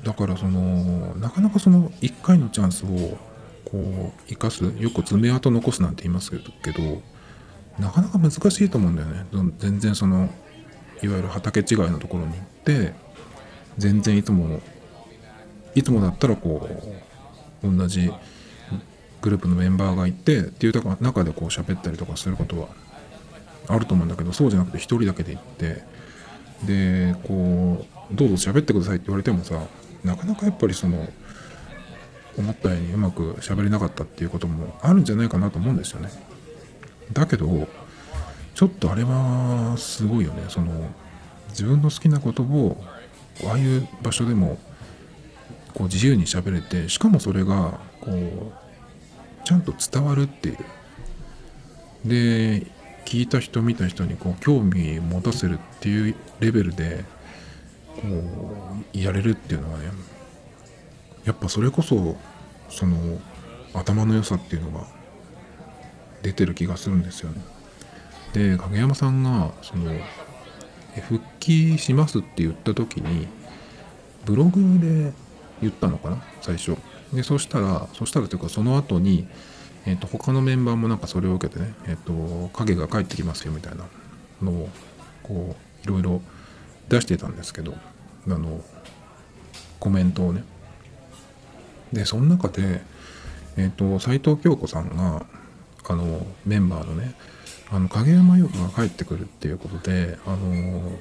[0.03, 3.19] だからそのなかなかその1回のチャンスを
[3.65, 7.03] こう生かすよく爪痕残すなんて言いますけど
[7.79, 9.27] なかなか難しいと思うんだよね。
[9.59, 10.29] 全然その
[11.03, 12.93] いわゆる畑違いのところに行って
[13.79, 14.61] 全然いつも
[15.75, 16.69] いつもだったらこ
[17.63, 18.11] う同じ
[19.23, 22.69] グループのメンバーがいてっていう中でこう喋ったりとかすることは
[23.69, 25.85] あると思うんだけどそうじゃなくて一人だけで行って
[26.65, 29.61] でこうどうぞ喋ってくださいって言われてもさ
[30.05, 31.09] なかなかやっぱりその
[32.37, 36.11] 思ったようにうまく喋れなかったっていうこともあるんじゃないかなと思うんですよね。
[37.13, 37.69] だけど
[38.61, 40.71] ちょっとあれはすごいよねその
[41.49, 42.77] 自分の好きなことを
[43.47, 44.59] ああいう場所でも
[45.73, 50.59] こう自由に喋れてしかもそれがこうちゃんと伝わるっていう
[52.05, 52.67] で
[53.07, 57.07] 聞いた人見た人にこう興味持たせるっていうレベルで
[57.97, 58.09] こ
[58.95, 59.87] うやれるっていうのはね
[61.25, 62.15] やっぱそれこそ
[62.69, 63.19] その
[63.73, 64.87] 頭の良さっていうのが
[66.21, 67.41] 出てる気がするんですよね。
[68.33, 69.93] で影山さんがその
[71.09, 73.27] 復帰しますって言った時に
[74.25, 75.13] ブログで
[75.61, 76.23] 言ったのかな？
[76.41, 76.77] 最初。
[77.13, 79.27] でそしたらそしたらというかその後に
[79.87, 83.87] えーと、他のメンバーもなんかそれを受けてね、えーと、影が帰ってきますよみたいな
[84.43, 84.69] のを
[85.23, 86.21] こういろいろ
[86.91, 87.75] 出してたんですけど
[88.27, 88.61] あの
[89.79, 90.45] コメントをね。
[91.95, 92.83] でその中で、
[93.57, 95.25] えーと、斎藤京子さんが
[95.89, 97.15] あのメンバーのね
[97.73, 100.93] あの影山優香が帰ってくるっていうことであの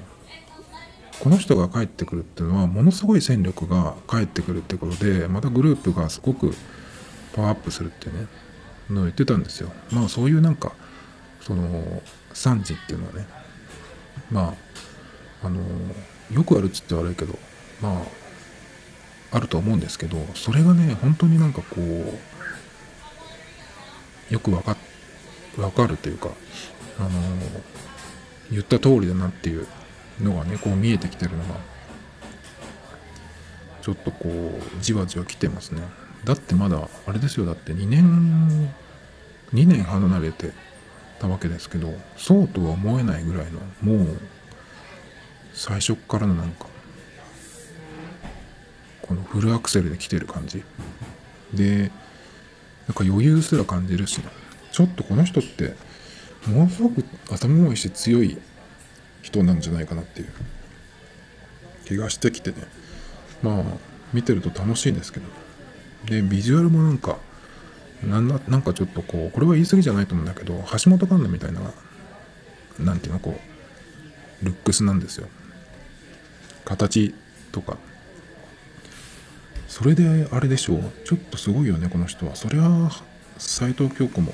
[1.20, 6.54] この人が帰ってくるっていうのはものすごい戦力が帰ってくるってことでまたグループがすごく
[7.34, 8.26] パワーアップするってね
[8.88, 9.70] の言ってたんですよ。
[9.92, 10.72] まあそういうなんか
[11.40, 12.02] その
[12.32, 13.26] 産地っていうのはね
[14.30, 14.54] ま
[15.42, 15.60] ああの
[16.32, 17.38] よくあるっつって悪いけど
[17.80, 18.02] ま
[19.32, 22.18] ああると思うんですけどそれがね本当になんかこう
[24.32, 24.89] よくわかって
[25.60, 26.30] わかるというか
[26.98, 27.10] あの
[28.50, 29.66] 言った通りだなっていう
[30.20, 31.54] のがねこう見えてきてるのが
[33.82, 35.82] ちょっとこうじわじわ来てますね。
[36.24, 38.70] だってまだあれですよだって2年
[39.54, 40.52] 2年離れて
[41.18, 44.18] たわけですけどそうとは思えないぐらいのもう
[45.54, 46.66] 最初っからのなんか
[49.02, 50.62] このフルアクセルで来てる感じ
[51.54, 51.90] で
[52.86, 54.24] なんか余裕すら感じるしね
[54.72, 55.74] ちょっとこの人って
[56.46, 58.38] ものすごく頭もいいし強い
[59.22, 60.28] 人なんじゃないかなっていう。
[61.84, 62.56] 気がしてきてね。
[63.42, 63.64] まあ
[64.12, 65.26] 見てると楽しいですけど。
[66.06, 67.18] でビジュアルもなんか
[68.02, 71.60] なんなんかちょっとこうこれは言い過ぎじゃないと思うんだけど橋本環奈みたいな
[72.78, 73.38] なんていうのこ
[74.42, 75.28] うルックスなんですよ。
[76.64, 77.14] 形
[77.52, 77.76] とか。
[79.68, 80.92] それであれでしょう。
[81.04, 82.36] ちょっとすごいよねこの人は。
[82.36, 82.90] それは
[83.38, 84.32] 斎藤京子も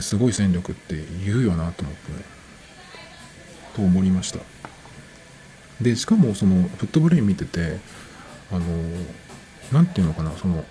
[0.00, 2.18] すごい戦力って言うよなと思ってね。
[3.74, 4.40] と思いました。
[5.80, 7.78] でしかもそのフットブレイン見てて
[8.50, 8.64] あの
[9.72, 10.64] 何て言うのかなその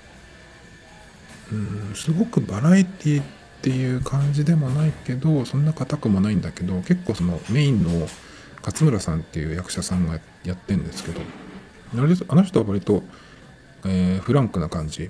[1.52, 3.26] うんすごくバラエティっ
[3.62, 8.08] ていう感じでもないけどそんな硬くもないんだけど結構そのメインの
[8.64, 11.22] 勝村さんっていう役者さんがやってんですけど
[11.96, 13.02] あの人は割と、
[13.86, 15.10] えー、フランクな感じ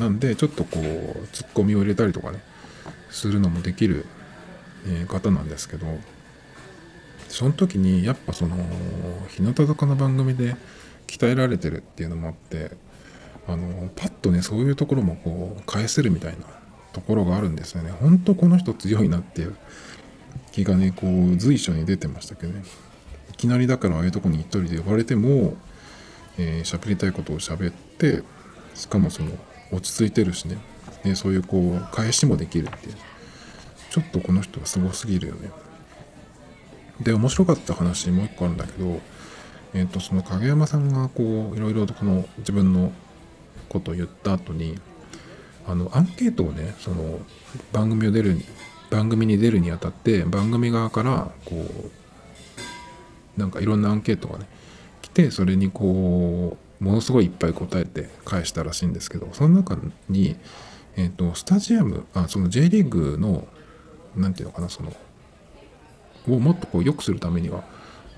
[0.00, 2.40] なんでちょっとこうツッコミを入れたりとかね
[3.14, 4.06] するのもできる、
[4.86, 5.86] え、方なんですけど
[7.28, 8.56] その時にやっぱその
[9.28, 10.56] 日向坂の番組で
[11.06, 12.72] 鍛えられてるっていうのもあって
[13.46, 16.46] あのパッとねそういうところもこう返せるみたいな
[16.92, 17.90] ところがあるんですよね。
[17.90, 19.56] ほんとこの人強いなっていう
[20.52, 22.62] 気がねこう随所に出てましたけどね。
[23.32, 25.56] いきなりだからああいうとこに一人で呼ばれても
[26.38, 28.22] えー、喋りたいことを喋って
[28.74, 29.30] しかもその
[29.70, 30.58] 落ち着いてるしね。
[31.04, 32.94] でそういうこう返しもできるっていう。
[33.94, 35.52] ちょっとこの人はすごすぎるよね。
[37.00, 39.00] で面白かった話もう一個あるんだけど
[39.72, 42.90] えっ、ー、とその影山さんがこういろいろとこの自分の
[43.68, 44.80] ことを言った後に
[45.64, 47.20] あのアンケートをねその
[47.72, 48.36] 番組を出る
[48.90, 54.46] 番組に出るにあたって番組側からこうなんかいろんなアンケートがね
[55.02, 59.78] 来てそれにこうものすごいいっぱい答えて返したらしいんですけどその中
[60.08, 60.34] に、
[60.96, 63.46] えーと、スタジアムあその J リーグの
[64.16, 64.92] 何て言うのかなその
[66.28, 67.64] をもっとこう良くするためには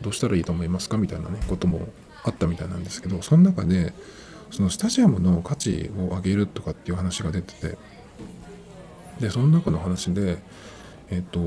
[0.02, 1.88] どうしたらいいと思いますかみたいなねことも
[2.24, 3.92] あったみたいなんですけどその中で
[4.50, 7.78] そのスタジアムの価値を上げるとかっていう話が出てて
[9.20, 10.38] でその中の話で
[11.10, 11.40] えっ、と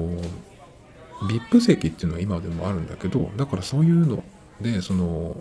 [1.27, 4.23] VIP 席っていうのは今でもあるんだけどだからそういうの
[4.61, 5.37] でその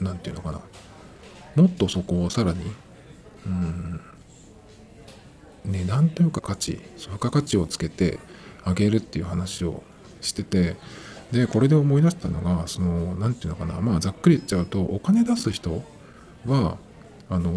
[0.00, 0.60] 何て言うのかな
[1.56, 2.60] もっとそこをさらに
[3.46, 4.00] うん
[5.64, 8.18] 値段というか価値付加価値をつけて
[8.64, 9.82] あげるっていう話を
[10.20, 10.76] してて
[11.32, 15.82] でこれで思い出したのがその何て言うのかなまあざっくり言っちゃうとお金出す人
[16.46, 16.76] は
[17.28, 17.52] あの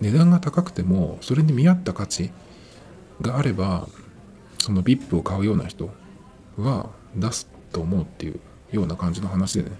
[0.00, 2.30] 値段が高くてもそれに見合った価値
[3.20, 3.88] があれば
[4.58, 5.90] その VIP を買うような人
[6.58, 8.40] は出すと思うっていう
[8.72, 9.76] ような感じの話でね。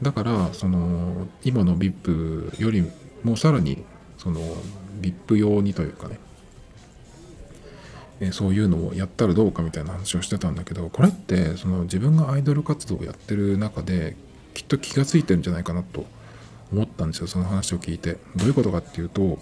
[0.00, 2.88] だからその今の VIP より
[3.24, 3.84] もさらに
[4.16, 4.40] その
[5.00, 6.18] VIP 用にというかね。
[8.20, 14.16] えそういうのをやったらどうかみたいな話をしてたんだけどこれってその自分がアイドル活動をやってる中で
[14.54, 16.04] きっと気が付いてるんじゃないかなと
[16.72, 18.18] 思ったんですよその話を聞いて。
[18.36, 19.38] どういうことかっていうと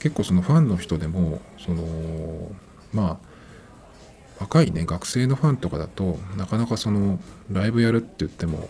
[0.00, 1.84] 結構そのファンの人でもその
[2.92, 3.36] まあ
[4.38, 7.18] 若いね学生のファンとかだとなかなかその
[7.50, 8.68] ライブやるって言っても、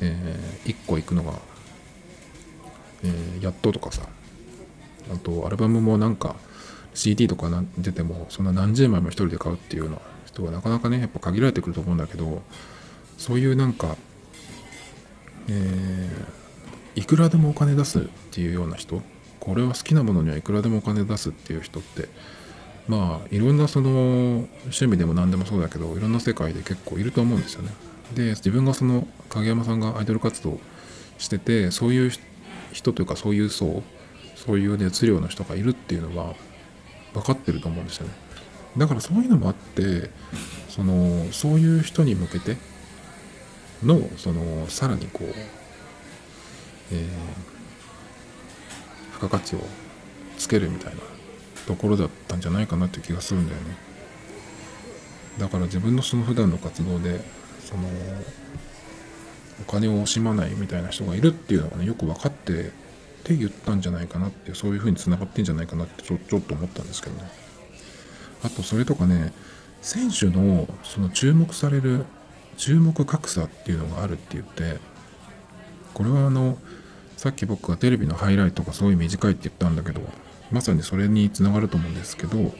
[0.00, 1.32] えー、1個行くのが、
[3.04, 4.02] えー、やっととかさ
[5.12, 6.36] あとアルバムもなんか
[6.94, 12.42] CD とか出てもそんな何十枚も一人で買うっていうような人がなかなかねやっぱ限られてくると思うんだけど
[13.18, 13.96] そういうなんか、
[15.48, 19.02] えー、いくらでもお金出すっていうような人
[19.40, 22.08] これは好きなものにはいくらでもお金出すっていう人って
[22.88, 23.90] まあいろんなその
[24.64, 27.70] 趣味でも何でもそうだけどいろんな世界で結構いると思うんですよね。
[28.14, 30.60] で自分がその影山さんがアイドル活動
[31.18, 32.12] しててそういう
[32.72, 33.82] 人というかそういう層
[34.36, 36.34] そういう熱量の人がいるっていうのは
[37.14, 38.12] 分かってると思うんですよね。
[38.76, 40.10] だからそういうのもあって
[40.68, 42.58] そのそういう人に向けて
[43.82, 45.26] のそのさらにこう、
[46.92, 47.08] えー、
[49.14, 49.60] 付加価値を
[50.36, 51.00] つけるみたいな
[51.66, 53.76] ところだったんじゃないかなっていう気がするんだよね。
[55.38, 57.20] だから自分のその普段の活動で
[57.60, 57.88] その
[59.66, 62.70] お金を惜しまないみたいな人がいるっていうのがねよく分かって
[63.26, 67.28] って言ったんじゃないかなってそういうふうにつながってんじゃないかなってちょちょっと思ったんですけどね。
[68.44, 69.32] あとそれとかね
[69.82, 72.04] 選手のその注目される
[72.56, 74.78] 注目格差っていうのがあるって言って
[75.92, 76.56] これはあの
[77.16, 80.02] さっき僕がテレビのハイライトがすごい短いって言ったんだけど
[80.52, 82.52] まさにそれにつながると思うんですけど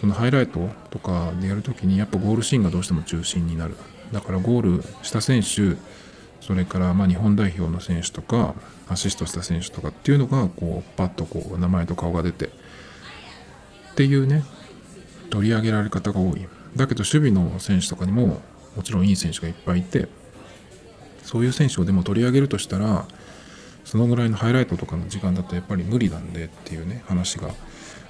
[0.00, 3.76] そのハイライトとかでやるときにやっぱゴールシーンがどうしても中心になる。
[4.12, 5.76] だからゴールした選手
[6.42, 8.54] それからま日本代表の選手とか
[8.88, 12.50] アシストした選手とかっていうのがこうパッとこう名前と顔が出てっ
[13.94, 14.42] ていうね
[15.30, 16.46] 取り上げられ方が多い。
[16.76, 18.40] だけど守備の選手とかにも
[18.76, 20.08] もちろんいい選手がいっぱいいて
[21.22, 23.06] そういう選手をでも取り上げるとしたら
[23.84, 27.50] そのぐらいのハイライトとかの時間だとやっぱり無理なんでっていうね話が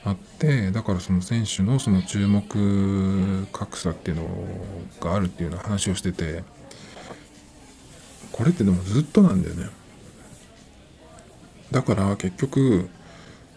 [0.04, 4.28] あってだからその選手のその注目格差っていうの
[5.00, 6.44] があるっていうような話をしてて
[8.32, 9.68] これってでもずっとなんだよね。
[11.70, 12.88] だから結局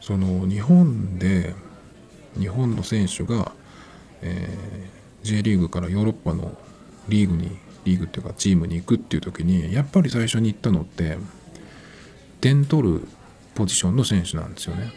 [0.02, 1.54] その日本で
[2.38, 3.52] 日本の選手が、
[4.22, 6.58] えー、J リーグからヨーロッパの
[7.08, 11.18] リーグにリーグっていうかチームに行くっていう時にやっぱり最初に行ったのって
[12.42, 13.08] 点取る
[13.54, 14.92] ポジションの選手なんですよね。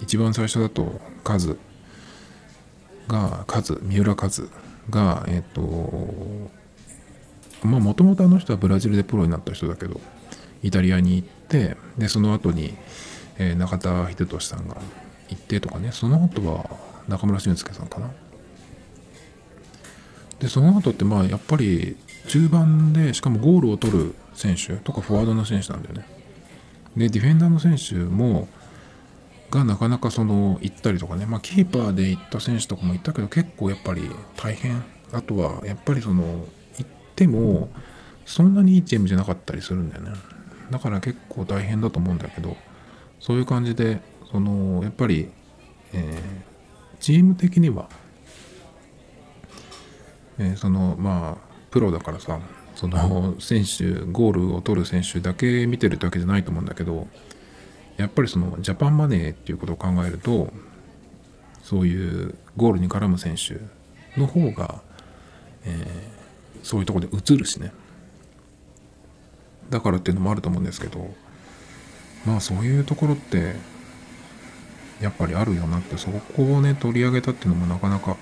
[0.00, 1.58] 一番最初だとカズ
[3.08, 4.48] がカズ三浦カズ
[4.90, 6.50] がえっ、ー、と
[7.62, 10.00] まあもともとあの人はブラジルでプロになった人だけど
[10.62, 12.74] イタリアに行ってでその後に、
[13.38, 14.76] えー、中田英寿さんが
[15.28, 16.70] 行ってとかねその後は
[17.08, 18.10] 中村俊輔さんかな。
[20.38, 21.96] でその後ってまあやっぱり
[22.26, 26.06] 中盤でしかもゴールを取る選手とかフォワードの選手なんだよね。
[26.96, 28.48] でディフェンダーの選手も
[29.50, 31.26] がなかなかその行ったりとかね。
[31.26, 34.82] まあキーパーで行った選手とかもいたけど結構やっぱり大変。
[35.12, 36.46] あとはやっぱりその
[37.22, 37.68] ても
[38.26, 40.12] そんなにいいチームじゃなかったりするんだよね。
[40.70, 42.56] だから結構大変だと思うんだけど
[43.20, 44.00] そういう感じで
[44.30, 45.28] そのやっぱり、
[45.92, 47.88] えー、チーム的には、
[50.38, 52.40] えー、そのまあプロだからさ
[52.74, 57.06] その選手ゴールを取る選手だけ見てるってわけじゃないと思うんだけど
[57.98, 60.50] やっぱりそのジャパンマネーっていうことを考えると
[61.62, 63.60] そういうゴールに絡む選手
[64.18, 64.80] の方が、
[65.64, 66.11] えー、
[66.62, 67.72] そういうとこで映るしね。
[69.70, 71.14] だからっていうのもあると思うんですけど
[72.26, 73.54] まあそういうところって
[75.00, 78.16] やっぱりあるよなってそこをね取り上げたっていうのもなかなか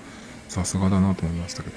[0.47, 1.75] さすがだなと思いましたけど。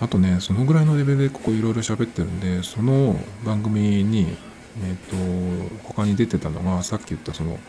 [0.00, 3.14] あとねそのぐらいのレベルでここいろいろ喋ってるんでその
[3.46, 4.36] 番組に
[4.84, 7.60] えっ、と他に出てたのがさっき言ったその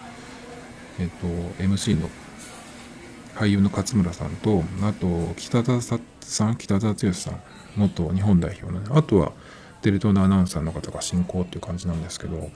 [0.99, 1.28] えっ、と
[1.61, 2.09] MC の
[3.36, 5.95] 俳優の勝村さんとあと北田さ
[6.49, 7.41] ん北田剛さん。
[7.76, 9.32] 元日本代表のねあとは
[9.82, 12.49] テレ東のアナウンサーの方が進行っていう感じなんですけど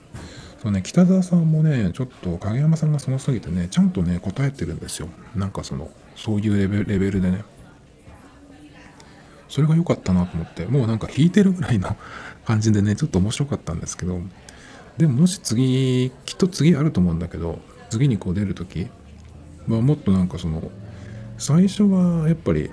[0.61, 5.09] そうね北澤さんもねちょっと影山さんがすごすぎてねちゃんとね答えてるんですよ。
[5.35, 7.43] なんかそのそういうレベレベルでね。
[9.49, 11.95] それが良かったなと思ってもうなんか弾いてるぐらいの
[12.45, 14.19] 感じでねちょっと面白かったんですけど
[14.97, 17.59] でももし次きっと次あると思うんだけど
[17.89, 18.87] 次にこう出る時
[19.65, 20.69] まあもっとなんかその
[21.37, 22.71] 最初はやっぱり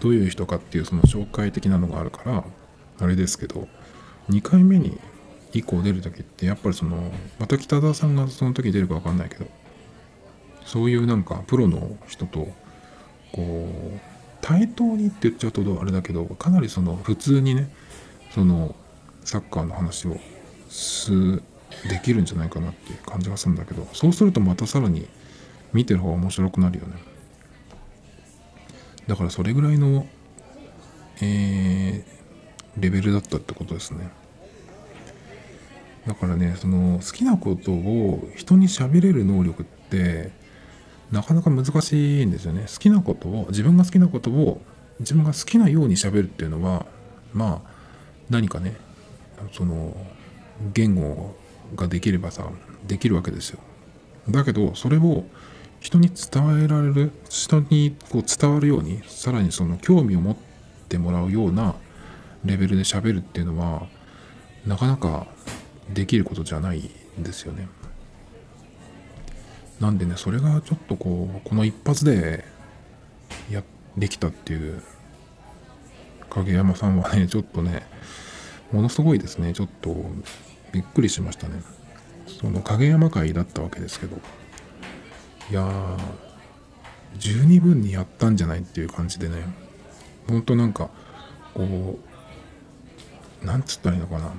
[0.00, 2.44] どういう人かっていうその紹介的なのがあるから
[2.98, 3.68] あれですけど
[4.30, 4.98] 2回目に
[5.52, 9.46] 以降出る時ってやっぱりそのまた北澤さんがその時出るか分かんないけど
[10.64, 12.48] そういうなんかプロの人と
[13.32, 14.00] こう
[14.40, 17.70] 対等にって言っちゃうとあれだけどかなりその普通にね
[18.32, 18.74] その
[19.24, 20.18] サッカーの話を
[20.68, 21.42] す
[21.88, 25.08] できるんじゃないかなっていう感じがするんだけどそうするとまたさらに
[25.72, 26.94] 見てる方が面白くなるよね。
[29.06, 30.06] だからそれぐらいの
[31.20, 34.10] えー、レベルだったってことですね。
[36.06, 40.30] だからねその好きなことを人に喋れる能力って
[41.10, 42.66] なかなか難しいんですよね。
[42.72, 44.60] 好きなことを自分が好きなことを
[45.00, 46.86] 自分が好きなように喋るっていうのは
[47.32, 47.70] まあ
[48.30, 48.76] 何かね
[49.52, 49.96] その
[50.72, 51.34] 言語
[51.74, 52.48] ができればさ
[52.86, 53.58] できるわけですよ。
[54.28, 55.24] だけどそれを
[55.86, 60.36] 人に伝えられる人にこう伝わるようにさらにその興味を持っ
[60.88, 61.76] てもらうような
[62.44, 63.86] レベルで喋るっていうのは
[64.66, 65.28] なかなか
[65.94, 67.68] できることじゃないんですよね。
[69.78, 72.44] なんでねそれがちょっとこうこの一発で
[73.48, 73.62] や
[73.96, 74.82] できたっていう
[76.30, 77.86] 影山さんはねちょっとね
[78.72, 79.52] ものすごいですね。
[79.52, 79.94] ちょっと
[80.72, 81.62] びっくりしましたね。
[82.26, 84.18] その影山会だったわけですけど。
[85.50, 85.98] いやー
[87.18, 89.36] 十二分にやったんじゃないっていう感じでね
[90.28, 90.90] ほんとなんか
[91.54, 91.98] こ
[93.42, 94.32] うなんつったらいいのかな。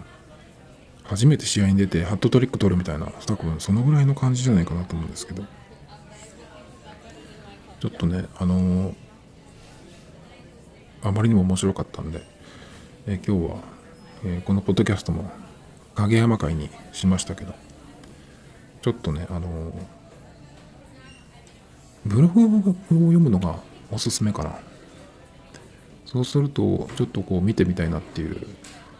[1.05, 5.45] 初めて試合に出てハットトリック取るみたいな多分そのぐらいの感じじゃないかなと思うんですけど。
[7.79, 8.95] ちょっとねあのー、
[11.03, 12.23] あまりにも面白かったんで、
[13.05, 13.59] えー、今日は、
[14.25, 15.29] えー、このポッドキャストも
[15.93, 17.53] 影山会にしましたけど
[18.81, 19.73] ちょっとねあの
[22.07, 23.57] ブログを読むのが
[23.91, 24.59] おすすめかな。
[26.07, 28.47] そうするとちょっとこう見てみたいなっていう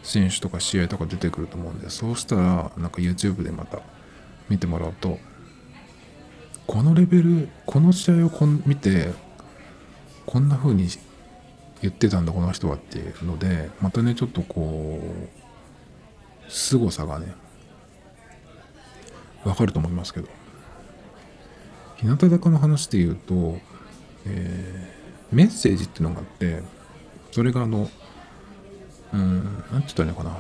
[0.04, 3.80] 選手とか試合とか出てくると思うんでそうしたらなんか YouTube でまた
[4.50, 5.18] 見てもらうと
[6.66, 9.14] このレベルこの試合をこん見て
[10.26, 10.90] こんな風に
[11.82, 17.34] 言ってたんだこの人はっていうのでまたねちょっとこう凄さがね
[19.46, 20.28] わかると思いますけど。
[21.98, 23.58] 日向坂の話で言うと、
[24.26, 26.62] えー、メッセージっていうのがあって
[27.32, 27.90] それがあの
[29.14, 30.38] うん、なんて言ったらいいのかな。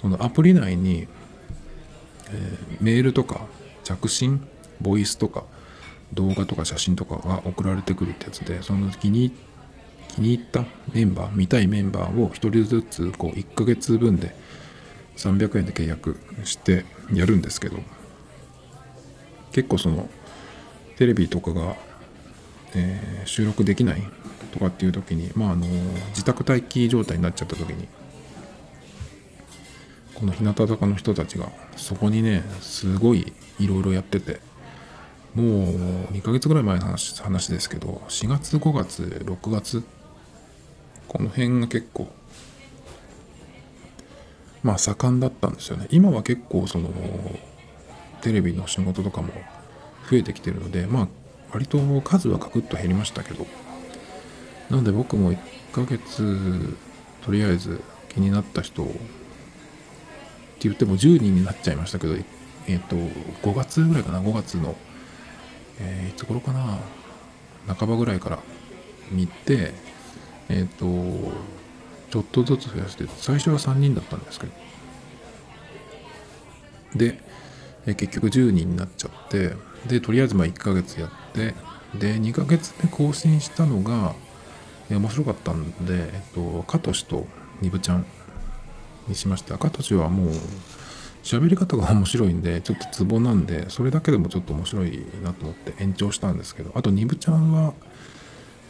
[0.00, 1.08] そのアプリ内に、
[2.30, 3.46] えー、メールとか
[3.84, 4.46] 着信、
[4.80, 5.44] ボイスとか
[6.12, 9.32] 動画とか写真とかが送られてくるってやつで、その気に
[10.08, 14.34] 気に入ったメンバー、見たいメンバーを1人ずつこう1ヶ月分で
[15.16, 17.78] 300円で契約してやるんですけど、
[19.52, 20.08] 結構その
[20.96, 21.76] テレビとかが、
[22.74, 24.02] えー、収録できない
[24.52, 25.66] とかっていう時に、まあ、あの
[26.10, 27.88] 自宅待機状態になっちゃった時に
[30.14, 34.40] この日向坂の人たちがそこにねすごいいろいろやってて
[35.34, 35.46] もう
[36.12, 39.82] 2ヶ月ぐらい前の話話ですけど4月5月6月
[41.08, 42.08] この辺が結構
[44.62, 45.86] まあ盛んだったんですよね。
[45.90, 46.90] 今は結構その
[48.22, 49.30] テレビの仕事とかも
[50.10, 51.08] 増えてきてるのでまあ
[51.52, 53.46] 割と数はガクッと減りましたけど。
[54.70, 55.38] なので僕も1
[55.72, 56.76] ヶ月
[57.22, 58.92] とりあえず気になった人って
[60.60, 64.76] 言っても10人になっちゃいましたけど、えっ、ー、と、5月ぐらいかな、5月の、
[65.78, 66.78] えー、いつ頃かな、
[67.74, 68.38] 半ばぐらいから
[69.10, 69.74] 見て、
[70.48, 71.32] えっ、ー、と、
[72.10, 74.52] ちょっとずつ増やして、最初は3人だったんですけど、
[76.94, 77.20] で、
[77.86, 79.52] え結局10人になっちゃって、
[79.86, 81.54] で、とりあえずまあ1ヶ月やって、
[81.98, 84.14] で、2ヶ月目更新したのが、
[84.90, 87.26] 面白かったんで、えっと、カトシと
[87.60, 88.06] ニブちゃん
[89.08, 89.58] にしました。
[89.58, 90.34] カトシはもう、
[91.22, 97.72] 喋り方が面白いんで、ちょっとツボなんで、それだけでもちょっと面白いなと思って延長したんですけど、あとニブちゃんは、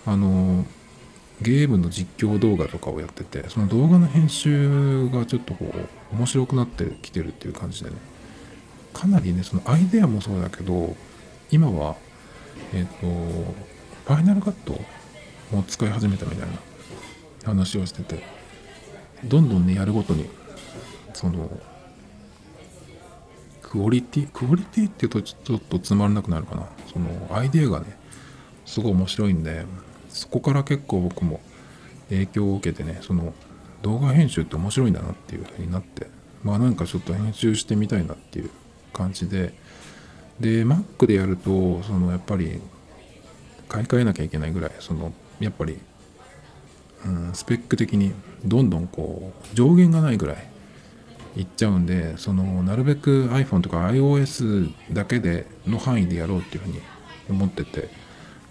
[0.07, 0.65] あの、
[1.41, 7.97] ゲームの実況動画とかをやっててその動画の編集がちょっとこう面白くなってきてるっていう感じでね
[8.95, 10.97] かなりねそのアイデアもそうだけど
[11.51, 11.97] 今は
[12.73, 14.81] えっ、とファイナルカット
[15.55, 16.55] も使い始めたみたいな
[17.45, 18.25] 話をしてて
[19.25, 20.29] どんどんねやるごとに
[21.13, 21.51] その
[23.63, 26.67] クオリティクオリティっていうとちょっとつまらなくなるかな。
[26.93, 27.97] そのアイデアがね
[28.65, 29.67] すごい面白いんで
[30.09, 31.41] そこから結構僕も
[32.09, 33.35] 影響を受けてねその
[33.83, 36.07] 動画編集って面白いんだなっていう風になって
[36.45, 38.51] まあなんかちょっと編集してみたいなっていう
[38.95, 39.53] 感じで。
[40.41, 42.61] で Mac でやるとそのやっぱり
[43.69, 45.79] 買い替えなきゃいけないぐらいそのやっぱり、
[47.07, 48.13] うん、スペック的に
[48.45, 50.51] どんどんこう上限がないぐらい
[51.37, 56.81] いっちゃうんでそのなるべく iPhone とか iOS だけでの範囲でやろうっていうふうに
[57.31, 57.89] 思ってて、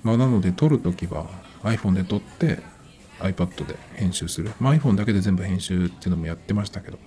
[0.04, 1.28] まあ、なので撮るときは
[1.64, 2.60] iPhone で撮って
[3.20, 6.98] iPad で編集する、まあ、iPhone だけで全部編集っていうのもやってましたけど。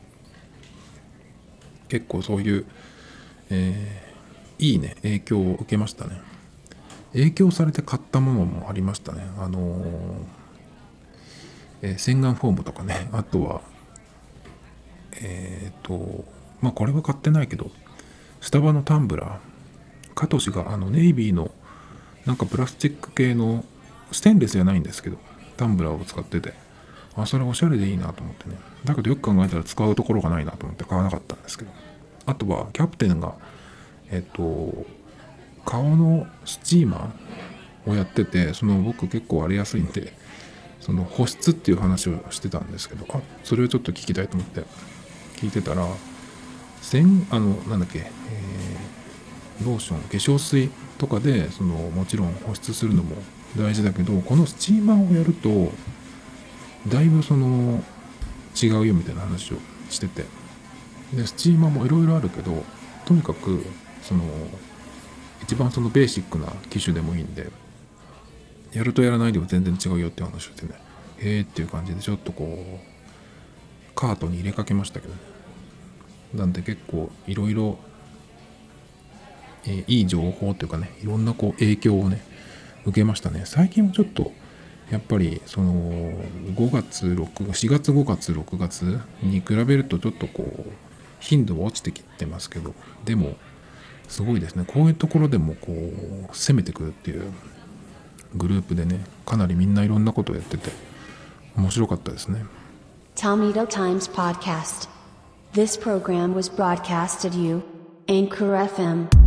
[1.89, 2.67] 結構そういう、
[3.51, 6.21] えー、いいね影響を受けましたね。
[7.13, 9.27] 影響されて買ったものもありましたね。
[9.39, 9.85] あのー、
[11.83, 13.09] えー、洗顔フォームとかね。
[13.13, 13.61] あとは
[15.21, 16.25] えっ、と
[16.61, 17.71] まあこれは買ってないけど
[18.41, 19.39] スタバのタンブラー。
[20.15, 21.51] カトシがあのネイビーの
[22.25, 23.65] なんかプラスチック系の
[24.13, 25.19] ステンレスじゃないんですけど
[25.59, 26.55] タンブラーを使ってて。
[27.19, 28.57] あそれおしゃれでいいなと思ってね。
[28.85, 31.71] だけどよく考えたら使うところがないなと思って買わなかったんですけど。
[32.27, 33.35] あとはキャプテンが
[34.11, 34.87] えっ、と
[35.65, 40.13] 顔のスチーマーをやっててその僕結構荒れやすいんで
[40.81, 44.63] その保湿っていう話をしてたんですけどあそれをちょっと聞きたいと思って
[45.37, 45.85] 聞いてたら
[46.81, 53.17] せんあのなんだっけ、えー、ローション化粧水とかでそのもちろん保湿するのも
[53.57, 55.73] 大事だけどこのスチーマーをやると
[56.89, 57.83] だいぶその
[58.55, 59.57] 違うよみたいな話を
[59.91, 60.46] してて。
[61.13, 62.65] でスチーマーもいろいろあるけど
[63.05, 63.65] とにかく
[64.03, 64.25] その
[65.43, 67.51] 一番そのベーシックな機種でもいいんで
[68.73, 70.73] やるとやらないでは全然違うよって話をしてね
[71.19, 75.21] へえっていう感じでちょっとこうカートに入れかけましたけどね。
[76.35, 77.79] なんで結構いろいろ
[79.65, 82.23] いい情報というかねいろんなこう影響をね
[82.85, 83.43] 受けましたね。
[83.47, 84.33] 最近はちょっと
[84.91, 90.86] やっぱりその5月6 4月5月6月に比べるとちょっとこう
[91.21, 93.37] 頻度は落ちてきてますけどでも
[94.09, 94.65] すごいですね。
[94.67, 97.33] こういうところでもこう攻めてくるっていう
[98.35, 100.71] グループでねかなりみんないろんなことをやってて
[101.57, 102.45] 面白かったですね。
[103.17, 104.89] Tomito Times Podcast.
[105.55, 107.63] This program was broadcasted you
[108.09, 109.26] Anchor FM